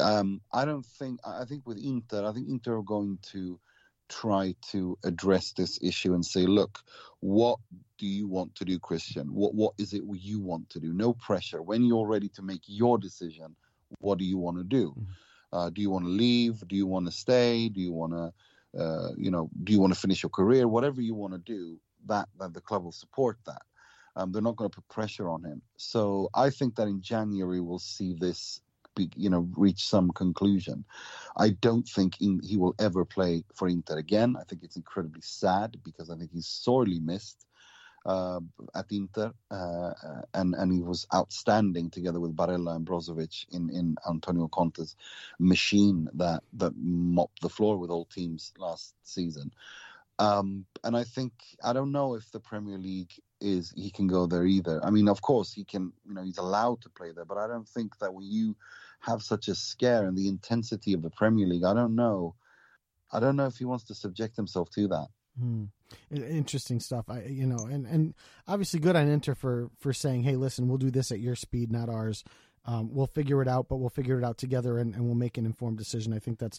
[0.00, 1.20] Um, I don't think.
[1.24, 3.58] I think with Inter, I think Inter are going to
[4.08, 6.80] try to address this issue and say, look,
[7.20, 7.58] what
[7.98, 9.34] do you want to do, Christian?
[9.34, 10.92] What what is it you want to do?
[10.92, 11.62] No pressure.
[11.62, 13.56] When you're ready to make your decision,
[13.98, 14.90] what do you want to do?
[14.90, 15.56] Mm-hmm.
[15.56, 16.66] Uh, do you want to leave?
[16.66, 17.68] Do you want to stay?
[17.68, 20.68] Do you want to, uh, you know, do you want to finish your career?
[20.68, 23.62] Whatever you want to do, that that the club will support that.
[24.16, 25.62] Um, they're not going to put pressure on him.
[25.76, 28.60] So I think that in January we'll see this,
[28.96, 30.84] be, you know, reach some conclusion.
[31.36, 34.34] I don't think in, he will ever play for Inter again.
[34.40, 37.46] I think it's incredibly sad because I think he's sorely missed.
[38.04, 38.38] Uh,
[38.76, 39.90] at Inter, uh,
[40.34, 44.94] and and he was outstanding together with Barella and Brozovic in, in Antonio Conte's
[45.40, 49.50] machine that that mopped the floor with all teams last season.
[50.20, 51.32] Um, and I think
[51.64, 54.80] I don't know if the Premier League is he can go there either.
[54.84, 55.92] I mean, of course he can.
[56.06, 58.56] You know, he's allowed to play there, but I don't think that when you
[59.06, 62.34] have such a scare and the intensity of the Premier League, I don't know.
[63.12, 65.06] I don't know if he wants to subject himself to that.
[65.38, 65.64] Hmm.
[66.10, 67.04] Interesting stuff.
[67.08, 68.14] I, you know, and and
[68.48, 71.70] obviously good on Inter for for saying, hey, listen, we'll do this at your speed,
[71.70, 72.24] not ours.
[72.64, 75.38] Um, we'll figure it out, but we'll figure it out together, and, and we'll make
[75.38, 76.12] an informed decision.
[76.12, 76.58] I think that's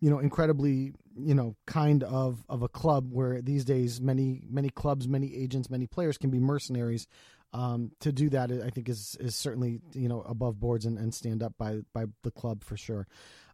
[0.00, 4.70] you know incredibly you know kind of of a club where these days many many
[4.70, 7.06] clubs many agents many players can be mercenaries
[7.52, 11.14] um, to do that i think is is certainly you know above boards and, and
[11.14, 13.06] stand up by by the club for sure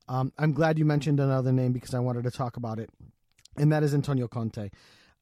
[0.08, 2.90] um, i'm glad you mentioned another name because i wanted to talk about it
[3.56, 4.70] and that is antonio conte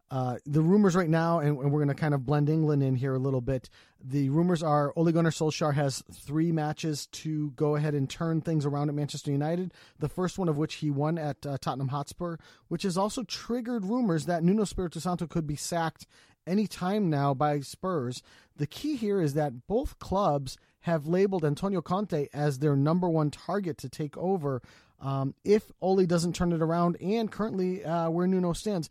[0.08, 2.94] Uh, the rumors right now, and, and we're going to kind of blend England in
[2.94, 3.68] here a little bit.
[4.00, 8.64] The rumors are Ole Gunnar Solskjaer has three matches to go ahead and turn things
[8.64, 9.74] around at Manchester United.
[9.98, 12.36] The first one of which he won at uh, Tottenham Hotspur,
[12.68, 16.06] which has also triggered rumors that Nuno Espirito Santo could be sacked
[16.46, 18.22] any time now by Spurs.
[18.56, 23.30] The key here is that both clubs have labeled Antonio Conte as their number one
[23.30, 24.62] target to take over
[25.00, 28.88] um, if Ole doesn't turn it around, and currently uh, where Nuno stands.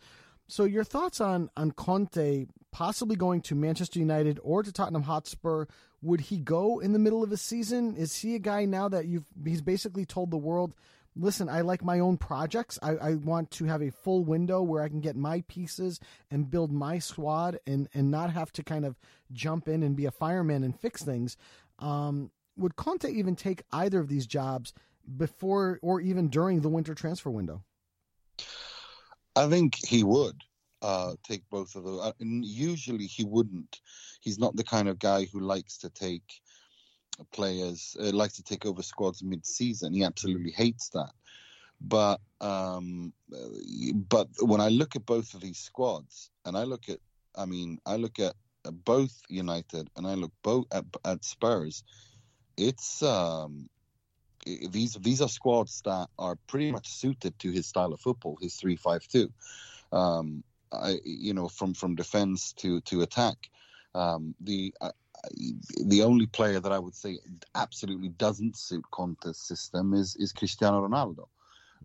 [0.48, 5.66] So, your thoughts on on Conte possibly going to Manchester United or to Tottenham Hotspur?
[6.02, 7.96] Would he go in the middle of a season?
[7.96, 10.74] Is he a guy now that you've he's basically told the world,
[11.16, 12.78] listen, I like my own projects.
[12.82, 16.00] I, I want to have a full window where I can get my pieces
[16.30, 18.96] and build my squad and and not have to kind of
[19.32, 21.38] jump in and be a fireman and fix things.
[21.80, 24.74] Um, would Conte even take either of these jobs
[25.18, 27.64] before or even during the winter transfer window?
[29.36, 30.42] I think he would
[30.82, 32.00] uh, take both of those.
[32.00, 33.82] Uh, and usually he wouldn't.
[34.22, 36.42] He's not the kind of guy who likes to take
[37.32, 39.94] players, uh, to take over squads mid-season.
[39.94, 41.12] He absolutely hates that.
[41.82, 43.14] But um,
[44.10, 47.00] but when I look at both of these squads, and I look at,
[47.36, 48.34] I mean, I look at
[48.86, 51.84] both United and I look both at, at Spurs,
[52.58, 53.70] it's um,
[54.46, 58.56] these these are squads that are pretty much suited to his style of football, his
[58.56, 59.32] three five two.
[59.92, 63.38] Um, I, you know, from from defense to to attack.
[63.94, 64.92] Um, the uh,
[65.86, 67.20] the only player that I would say
[67.54, 71.28] absolutely doesn't suit Conte's system is is Cristiano Ronaldo,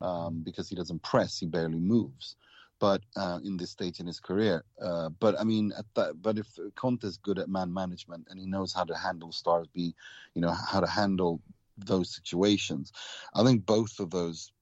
[0.01, 2.37] um, because he doesn't press, he barely moves.
[2.79, 6.49] But uh, in this stage in his career, uh, but I mean, that, but if
[6.77, 9.95] Conte's good at man management and he knows how to handle stars, be
[10.35, 11.41] you know how to handle
[11.77, 12.93] those situations.
[13.35, 14.53] I think both of those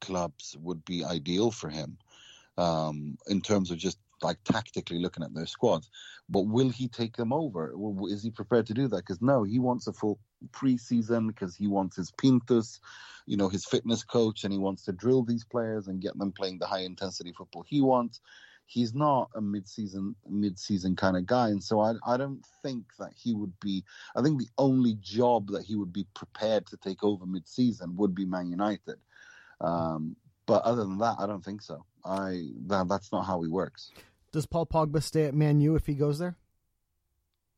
[0.00, 1.96] clubs would be ideal for him
[2.58, 5.88] um, in terms of just like tactically looking at their squads.
[6.28, 7.74] But will he take them over?
[8.08, 8.98] Is he prepared to do that?
[8.98, 10.18] Because no, he wants a full
[10.50, 12.80] preseason because he wants his Pintus,
[13.26, 16.32] you know, his fitness coach, and he wants to drill these players and get them
[16.32, 18.20] playing the high intensity football he wants
[18.66, 23.12] he's not a mid-season mid-season kind of guy and so I, I don't think that
[23.14, 23.84] he would be
[24.16, 28.14] i think the only job that he would be prepared to take over mid-season would
[28.14, 28.96] be man united
[29.60, 30.16] um,
[30.46, 33.92] but other than that i don't think so i that, that's not how he works
[34.32, 36.36] does paul pogba stay at man u if he goes there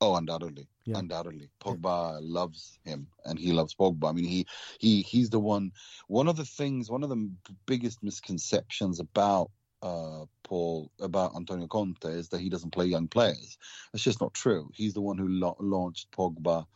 [0.00, 0.98] Oh, undoubtedly, yeah.
[0.98, 1.48] undoubtedly.
[1.60, 2.18] Pogba yeah.
[2.20, 4.10] loves him, and he loves Pogba.
[4.10, 4.46] I mean, he
[4.78, 5.72] he he's the one.
[6.08, 7.30] One of the things, one of the
[7.64, 9.50] biggest misconceptions about
[9.82, 13.56] uh, Paul about Antonio Conte is that he doesn't play young players.
[13.92, 14.68] That's just not true.
[14.74, 16.66] He's the one who la- launched Pogba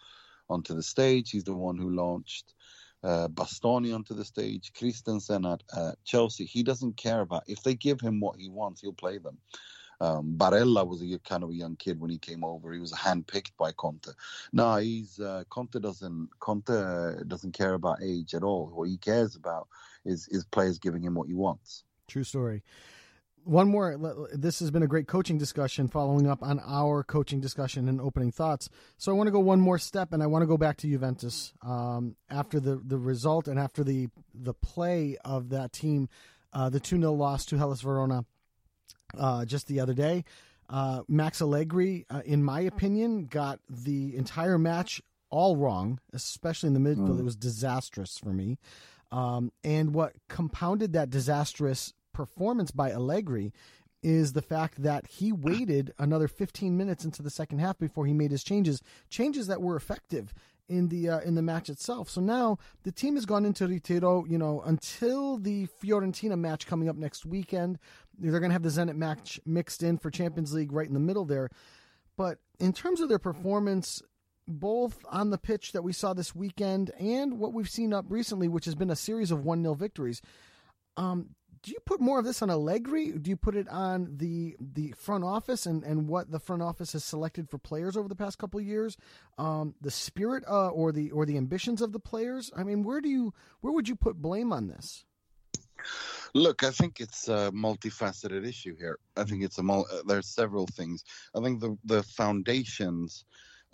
[0.49, 1.30] onto the stage.
[1.30, 2.55] He's the one who launched
[3.03, 4.72] uh, Bastoni onto the stage.
[4.74, 6.44] Christensen at uh, Chelsea.
[6.44, 9.38] He doesn't care about if they give him what he wants, he'll play them.
[10.01, 12.72] Um, Barella was a kind of a young kid when he came over.
[12.72, 14.11] He was handpicked by Conte.
[14.53, 18.70] No, he's uh, Conte doesn't Conte doesn't care about age at all.
[18.72, 19.68] What he cares about
[20.05, 21.84] is is players giving him what he wants.
[22.07, 22.62] True story
[23.49, 24.28] one more.
[24.32, 28.30] This has been a great coaching discussion, following up on our coaching discussion and opening
[28.30, 28.68] thoughts.
[28.99, 30.86] So I want to go one more step, and I want to go back to
[30.86, 36.09] Juventus um, after the the result and after the the play of that team,
[36.53, 38.26] uh, the two 0 loss to Hellas Verona
[39.16, 40.24] uh, just the other day.
[40.68, 45.00] Uh, Max Allegri, uh, in my opinion, got the entire match
[45.30, 47.16] all wrong, especially in the midfield.
[47.16, 47.20] Mm.
[47.20, 48.59] It was disastrous for me.
[49.11, 53.52] Um, and what compounded that disastrous performance by Allegri
[54.02, 58.12] is the fact that he waited another 15 minutes into the second half before he
[58.12, 60.34] made his changes, changes that were effective
[60.68, 62.08] in the uh, in the match itself.
[62.08, 66.88] So now the team has gone into retiro, you know, until the Fiorentina match coming
[66.88, 67.78] up next weekend.
[68.18, 71.00] They're going to have the Zenit match mixed in for Champions League right in the
[71.00, 71.50] middle there.
[72.16, 74.02] But in terms of their performance,
[74.48, 78.48] both on the pitch that we saw this weekend and what we've seen up recently,
[78.48, 80.20] which has been a series of 1 0 victories,
[80.96, 81.30] um,
[81.62, 83.12] do you put more of this on Allegri?
[83.12, 86.92] Do you put it on the the front office and, and what the front office
[86.92, 88.96] has selected for players over the past couple of years?
[89.38, 92.50] Um, the spirit uh, or the or the ambitions of the players?
[92.56, 95.04] I mean, where do you where would you put blame on this?
[96.34, 98.98] Look, I think it's a multifaceted issue here.
[99.16, 101.04] I think it's a mul- uh, there's several things.
[101.34, 103.24] I think the the foundations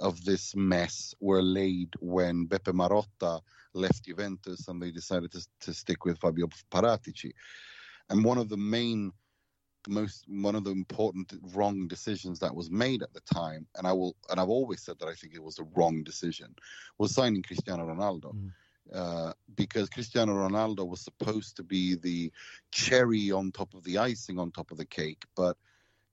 [0.01, 3.41] of this mess were laid when Beppe Marotta
[3.74, 7.32] left Juventus and they decided to, to stick with Fabio Paratici.
[8.11, 9.12] And one of the main,
[9.88, 13.92] most, one of the important wrong decisions that was made at the time, and I
[13.92, 16.55] will, and I've always said that I think it was the wrong decision,
[16.98, 18.34] was signing Cristiano Ronaldo.
[18.34, 18.50] Mm.
[18.92, 22.30] uh, because Cristiano Ronaldo was supposed to be the
[22.70, 25.57] cherry on top of the icing on top of the cake, but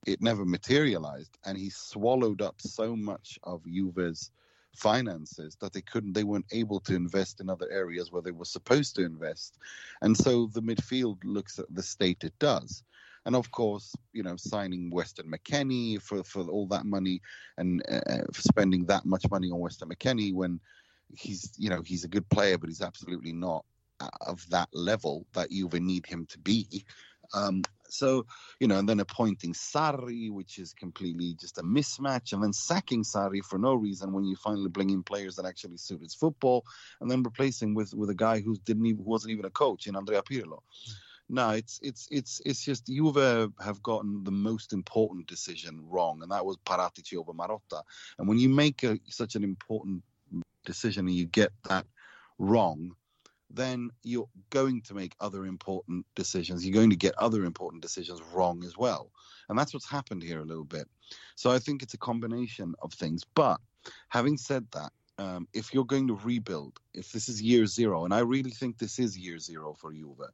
[0.08, 4.32] it never materialized, and he swallowed up so much of Juve's
[4.76, 8.46] finances that they couldn't they weren't able to invest in other areas where they were
[8.46, 9.58] supposed to invest.
[10.02, 12.84] And so the midfield looks at the state it does.
[13.26, 17.22] And of course you know signing weston mckennie for for all that money
[17.58, 20.60] and uh, spending that much money on weston mckennie when
[21.14, 23.64] he's you know he's a good player but he's absolutely not
[24.22, 26.86] of that level that you would need him to be.
[27.34, 28.26] Um, so,
[28.60, 33.04] you know, and then appointing Sarri, which is completely just a mismatch, and then sacking
[33.04, 36.64] Sarri for no reason when you finally bring in players that actually suit his football,
[37.02, 39.88] and then replacing with with a guy who didn't even who wasn't even a coach
[39.88, 40.60] in Andrea Pirlo.
[40.60, 40.94] Mm.
[41.32, 46.32] No, it's it's it's it's just Juve have gotten the most important decision wrong, and
[46.32, 47.84] that was Paratici over Marotta.
[48.20, 50.04] And when you make a, such an important
[50.66, 51.86] decision and you get that
[52.38, 52.96] wrong,
[53.56, 56.66] then you're going to make other important decisions.
[56.66, 59.12] You're going to get other important decisions wrong as well.
[59.50, 60.88] And that's what's happened here a little bit.
[61.36, 63.24] So I think it's a combination of things.
[63.36, 63.60] But
[64.10, 68.14] having said that, um, if you're going to rebuild, if this is year zero, and
[68.14, 70.32] I really think this is year zero for Juve,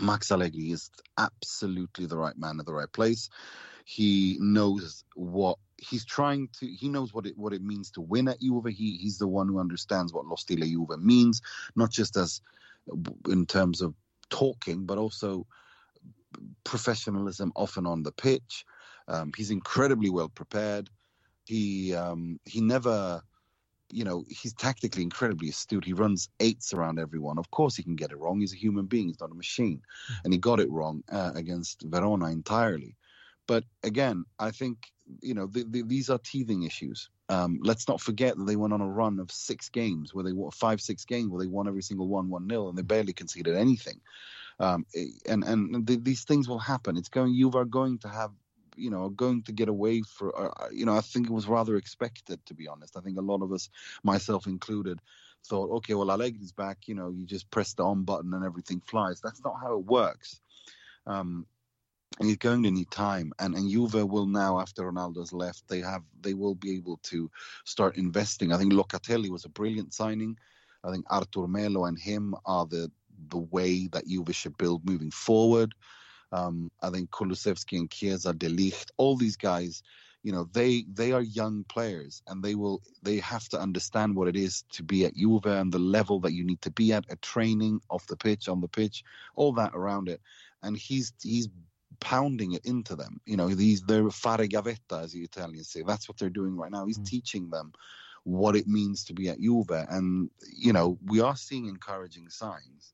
[0.00, 3.28] Max Allegri is absolutely the right man at the right place.
[3.84, 8.28] He knows what he's trying to he knows what it what it means to win
[8.28, 8.66] at Juve.
[8.66, 11.42] He he's the one who understands what Lo Stile Juve means,
[11.74, 12.40] not just as
[13.28, 13.94] in terms of
[14.30, 15.46] talking, but also
[16.64, 18.64] professionalism often on the pitch.
[19.08, 20.90] Um, he's incredibly well prepared.
[21.44, 23.22] He um, he never,
[23.90, 25.84] you know, he's tactically incredibly astute.
[25.84, 27.38] He runs eights around everyone.
[27.38, 28.40] Of course, he can get it wrong.
[28.40, 29.08] He's a human being.
[29.08, 29.82] He's not a machine,
[30.24, 32.96] and he got it wrong uh, against Verona entirely.
[33.46, 37.10] But again, I think you know, the, the, these are teething issues.
[37.28, 40.32] Um, let's not forget that they went on a run of six games where they
[40.32, 43.12] won five, six games where they won every single one, one nil, and they barely
[43.12, 44.00] conceded anything.
[44.60, 46.96] Um, eh, and and the, these things will happen.
[46.96, 47.34] It's going.
[47.34, 48.30] You are going to have,
[48.76, 50.38] you know, going to get away for.
[50.38, 52.96] Uh, you know, I think it was rather expected, to be honest.
[52.96, 53.68] I think a lot of us,
[54.02, 55.00] myself included,
[55.46, 56.86] thought, okay, well, Allegri's back.
[56.86, 59.20] You know, you just press the on button and everything flies.
[59.20, 60.40] That's not how it works.
[61.06, 61.46] Um,
[62.18, 63.32] and he's going to need time.
[63.38, 67.30] And and Juve will now, after Ronaldo's left, they have they will be able to
[67.64, 68.52] start investing.
[68.52, 70.38] I think Locatelli was a brilliant signing.
[70.84, 72.90] I think Arthur Melo and him are the
[73.28, 75.74] the way that Juve should build moving forward.
[76.32, 79.82] Um, I think Kulusevski and Chiesa, De Ligt, all these guys,
[80.24, 84.28] you know, they they are young players and they will they have to understand what
[84.28, 87.08] it is to be at Juve and the level that you need to be at
[87.10, 89.04] at training, off the pitch, on the pitch,
[89.36, 90.20] all that around it.
[90.62, 91.48] And he's he's
[92.04, 93.18] pounding it into them.
[93.24, 95.82] You know, these they're fare gavetta, as the Italians say.
[95.84, 96.84] That's what they're doing right now.
[96.84, 97.06] He's mm.
[97.06, 97.72] teaching them
[98.24, 102.92] what it means to be at Juve, and you know, we are seeing encouraging signs.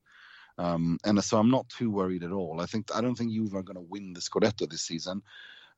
[0.59, 2.61] Um, and so I'm not too worried at all.
[2.61, 5.23] I think I don't think Juve are going to win the Scudetto this season,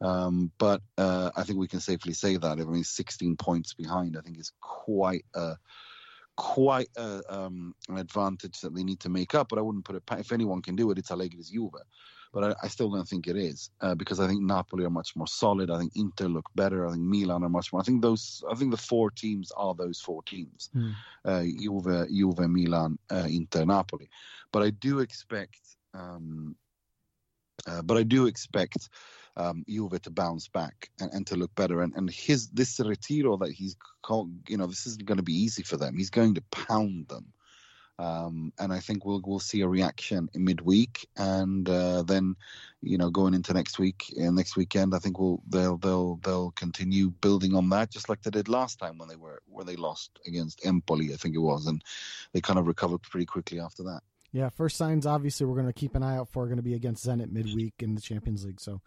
[0.03, 2.61] um, but uh, I think we can safely say that.
[2.61, 5.55] I mean, 16 points behind, I think is quite a
[6.37, 9.49] quite a, um, an advantage that they need to make up.
[9.49, 10.03] But I wouldn't put it.
[10.19, 11.75] If anyone can do it, it's Allegri's Juve
[12.33, 15.15] but I, I still don't think it is uh, because I think Napoli are much
[15.15, 15.71] more solid.
[15.71, 16.87] I think Inter look better.
[16.87, 17.81] I think Milan are much more.
[17.81, 18.43] I think those.
[18.51, 20.95] I think the four teams are those four teams: mm.
[21.25, 24.09] uh, Juve, Juve, Milan, uh, Inter, Napoli.
[24.53, 25.61] But I do expect.
[25.95, 26.57] Um,
[27.67, 28.89] uh, but I do expect
[29.37, 31.83] um, Juve to bounce back and, and to look better.
[31.83, 35.35] And, and his this retiro that he's called, you know, this isn't going to be
[35.35, 35.97] easy for them.
[35.97, 37.33] He's going to pound them.
[37.99, 42.37] Um, and I think we'll we'll see a reaction in midweek, and uh, then,
[42.81, 46.17] you know, going into next week and uh, next weekend, I think we'll they'll they'll
[46.17, 49.67] they'll continue building on that, just like they did last time when they were when
[49.67, 51.83] they lost against Empoli, I think it was, and
[52.33, 54.01] they kind of recovered pretty quickly after that.
[54.33, 56.63] Yeah, first signs obviously we're going to keep an eye out for are going to
[56.63, 58.61] be against Zenit midweek in the Champions League.
[58.61, 58.81] So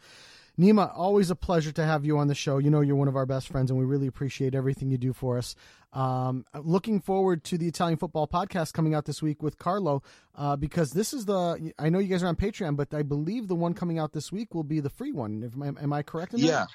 [0.59, 2.57] Nima, always a pleasure to have you on the show.
[2.57, 5.13] You know you're one of our best friends, and we really appreciate everything you do
[5.13, 5.55] for us.
[5.95, 10.03] Um, looking forward to the Italian Football Podcast coming out this week with Carlo,
[10.35, 11.73] uh, because this is the.
[11.79, 14.29] I know you guys are on Patreon, but I believe the one coming out this
[14.29, 15.49] week will be the free one.
[15.55, 16.33] Am, am I correct?
[16.33, 16.65] In yeah.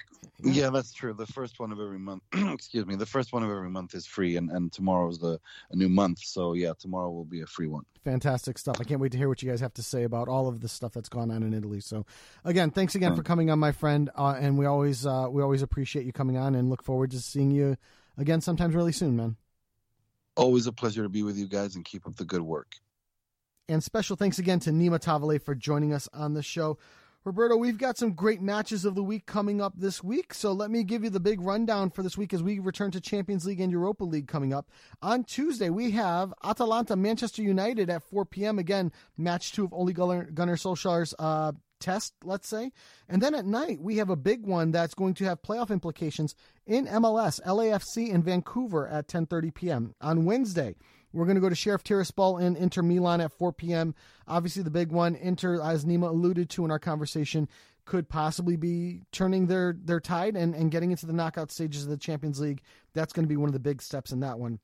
[0.42, 1.12] yeah, yeah, that's true.
[1.12, 2.22] The first one of every month.
[2.32, 2.96] excuse me.
[2.96, 5.38] The first one of every month is free, and and tomorrow is the
[5.70, 6.20] a new month.
[6.20, 7.84] So yeah, tomorrow will be a free one.
[8.04, 8.76] Fantastic stuff.
[8.80, 10.68] I can't wait to hear what you guys have to say about all of the
[10.68, 11.80] stuff that's gone on in Italy.
[11.80, 12.06] So,
[12.46, 14.08] again, thanks again for coming on, my friend.
[14.16, 17.20] Uh, and we always uh, we always appreciate you coming on, and look forward to
[17.20, 17.76] seeing you
[18.20, 19.36] again sometimes really soon, man.
[20.36, 22.74] Always a pleasure to be with you guys, and keep up the good work.
[23.68, 26.78] And special thanks again to Nima Tavallaey for joining us on the show.
[27.22, 30.32] Roberto, we've got some great matches of the week coming up this week.
[30.32, 33.00] So let me give you the big rundown for this week as we return to
[33.00, 34.70] Champions League and Europa League coming up.
[35.02, 38.58] On Tuesday, we have Atalanta Manchester United at 4 p.m.
[38.58, 42.72] Again, match two of Ole Gunnar, Gunnar Solskjaer's uh, test, let's say.
[43.08, 46.34] And then at night, we have a big one that's going to have playoff implications
[46.66, 49.94] in MLS, LAFC and Vancouver at 10:30 p.m.
[50.00, 50.76] On Wednesday,
[51.12, 53.94] we're going to go to Sheriff Tiraspol and Inter Milan at 4 p.m.
[54.28, 57.48] Obviously, the big one, Inter, as Nima alluded to in our conversation,
[57.84, 61.90] could possibly be turning their, their tide and, and getting into the knockout stages of
[61.90, 62.62] the Champions League.
[62.94, 64.60] That's going to be one of the big steps in that one.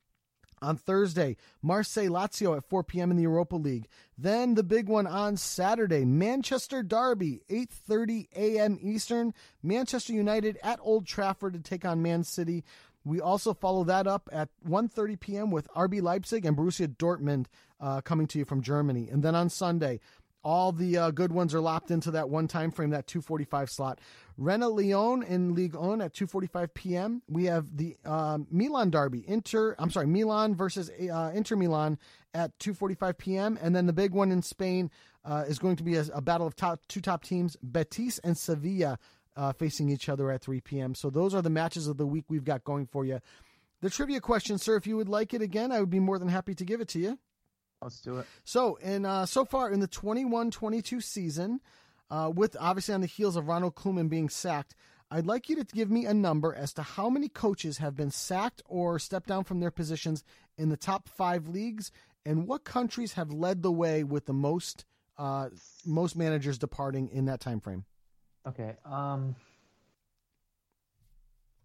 [0.61, 3.11] On Thursday, Marseille Lazio at 4 p.m.
[3.11, 3.87] in the Europa League.
[4.17, 8.79] Then the big one on Saturday, Manchester Derby, 8:30 a.m.
[8.81, 9.33] Eastern.
[9.61, 12.63] Manchester United at Old Trafford to take on Man City.
[13.05, 15.51] We also follow that up at 1:30 p.m.
[15.51, 17.45] with RB Leipzig and Borussia Dortmund
[17.79, 19.09] uh, coming to you from Germany.
[19.09, 19.99] And then on Sunday,
[20.47, 23.99] all the uh, good ones are lopped into that one time frame, that 2:45 slot.
[24.37, 27.21] Rennes Lyon in Ligue 1 at 2:45 p.m.
[27.27, 29.75] We have the uh, Milan derby, Inter.
[29.77, 31.99] I'm sorry, Milan versus uh, Inter Milan
[32.33, 33.59] at 2:45 p.m.
[33.61, 34.89] And then the big one in Spain
[35.25, 38.37] uh, is going to be a, a battle of top two top teams, Betis and
[38.37, 38.97] Sevilla
[39.35, 40.95] uh, facing each other at 3 p.m.
[40.95, 43.19] So those are the matches of the week we've got going for you.
[43.81, 46.29] The trivia question, sir, if you would like it again, I would be more than
[46.29, 47.19] happy to give it to you.
[47.81, 48.25] Let's do it.
[48.43, 51.59] So, in uh, so far in the 21-22 season,
[52.09, 54.75] uh, with obviously on the heels of Ronald Koeman being sacked,
[55.09, 58.11] I'd like you to give me a number as to how many coaches have been
[58.11, 60.23] sacked or stepped down from their positions
[60.57, 61.91] in the top five leagues,
[62.25, 64.85] and what countries have led the way with the most
[65.17, 65.49] uh,
[65.85, 67.85] most managers departing in that time frame.
[68.47, 68.75] Okay.
[68.85, 69.35] Um,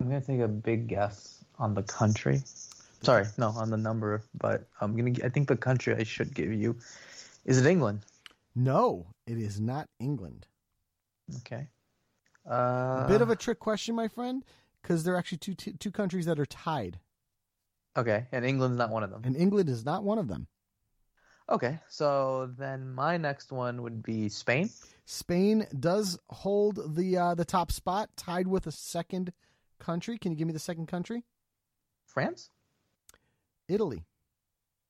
[0.00, 2.42] I'm gonna take a big guess on the country.
[3.02, 5.12] Sorry, no, on the number, but I'm gonna.
[5.24, 6.76] I think the country I should give you
[7.44, 8.04] is it England.
[8.54, 10.46] No, it is not England.
[11.38, 11.68] Okay.
[12.48, 14.44] Uh, a bit of a trick question, my friend,
[14.80, 16.98] because there are actually two two countries that are tied.
[17.96, 19.22] Okay, and England's not one of them.
[19.24, 20.46] And England is not one of them.
[21.48, 24.70] Okay, so then my next one would be Spain.
[25.04, 29.32] Spain does hold the uh, the top spot, tied with a second
[29.80, 30.18] country.
[30.18, 31.24] Can you give me the second country?
[32.06, 32.50] France.
[33.72, 34.04] Italy.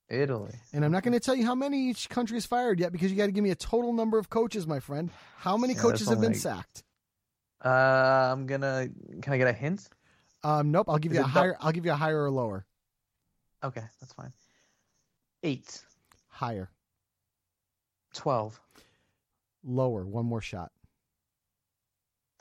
[0.09, 0.55] Italy.
[0.72, 3.11] And I'm not going to tell you how many each country has fired yet because
[3.11, 5.11] you got to give me a total number of coaches, my friend.
[5.39, 6.41] How many yeah, coaches have been like...
[6.41, 6.83] sacked?
[7.64, 7.68] Uh,
[8.33, 8.89] I'm gonna.
[9.22, 9.89] Can I get a hint?
[10.43, 10.87] Um, nope.
[10.89, 11.57] I'll give Is you a higher.
[11.61, 12.66] I'll give you a higher or lower.
[13.62, 14.33] Okay, that's fine.
[15.45, 15.80] Eight.
[16.26, 16.70] Higher.
[18.14, 18.61] Twelve.
[19.62, 20.05] Lower.
[20.05, 20.72] One more shot.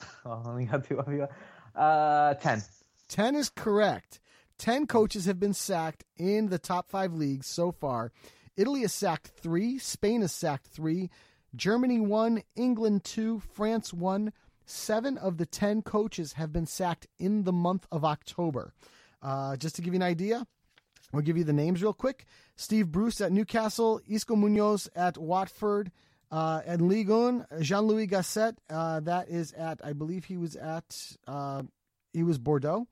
[0.24, 0.98] Oh, I only got two.
[0.98, 1.26] of you.
[1.74, 2.62] Uh, ten.
[3.08, 4.20] Ten is correct.
[4.62, 8.12] Ten coaches have been sacked in the top five leagues so far.
[8.56, 9.76] Italy has sacked three.
[9.76, 11.10] Spain has sacked three.
[11.56, 12.44] Germany one.
[12.54, 13.40] England two.
[13.40, 14.32] France one.
[14.64, 18.72] Seven of the ten coaches have been sacked in the month of October.
[19.20, 20.46] Uh, just to give you an idea,
[21.12, 22.24] we'll give you the names real quick.
[22.54, 25.90] Steve Bruce at Newcastle, Xisco Munoz at Watford,
[26.30, 31.16] uh, and Ligue 1, Jean-Louis Gasset, uh, that is at, I believe he was at,
[31.26, 31.64] uh,
[32.12, 32.86] he was Bordeaux.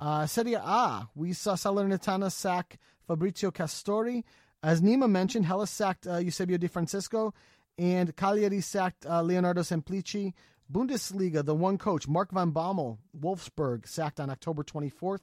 [0.00, 4.24] Uh, Serie A, we saw Salernitana sack Fabrizio Castori.
[4.62, 7.34] As Nima mentioned, Hellas sacked uh, Eusebio Di Francesco,
[7.76, 10.32] and Cagliari sacked uh, Leonardo Semplici.
[10.72, 15.20] Bundesliga, the one coach, Mark van Bommel, Wolfsburg, sacked on October 24th.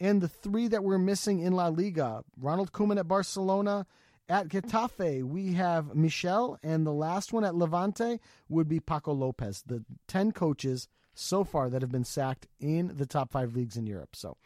[0.00, 3.86] And the three that we're missing in La Liga, Ronald Koeman at Barcelona,
[4.28, 9.62] at Getafe, we have Michel, and the last one at Levante would be Paco Lopez.
[9.66, 10.88] The 10 coaches
[11.18, 14.14] so far that have been sacked in the top five leagues in Europe.
[14.14, 14.36] So,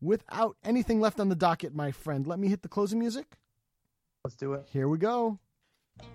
[0.00, 3.26] without anything left on the docket, my friend, let me hit the closing music.
[4.24, 4.68] Let's do it.
[4.72, 5.38] Here we go.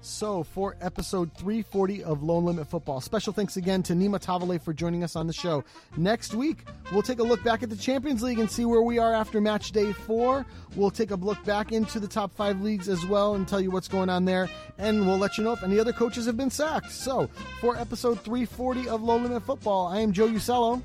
[0.01, 4.73] So, for episode 340 of Lone Limit Football, special thanks again to Nima Tavallaey for
[4.73, 5.63] joining us on the show.
[5.97, 8.99] Next week, we'll take a look back at the Champions League and see where we
[8.99, 10.45] are after match day four.
[10.75, 13.71] We'll take a look back into the top five leagues as well and tell you
[13.71, 14.49] what's going on there.
[14.77, 16.91] And we'll let you know if any other coaches have been sacked.
[16.91, 17.29] So,
[17.59, 20.81] for episode 340 of Lone Limit Football, I am Joe Usello.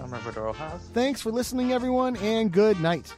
[0.00, 0.82] I'm Roberto Rojas.
[0.92, 3.14] Thanks for listening, everyone, and good night.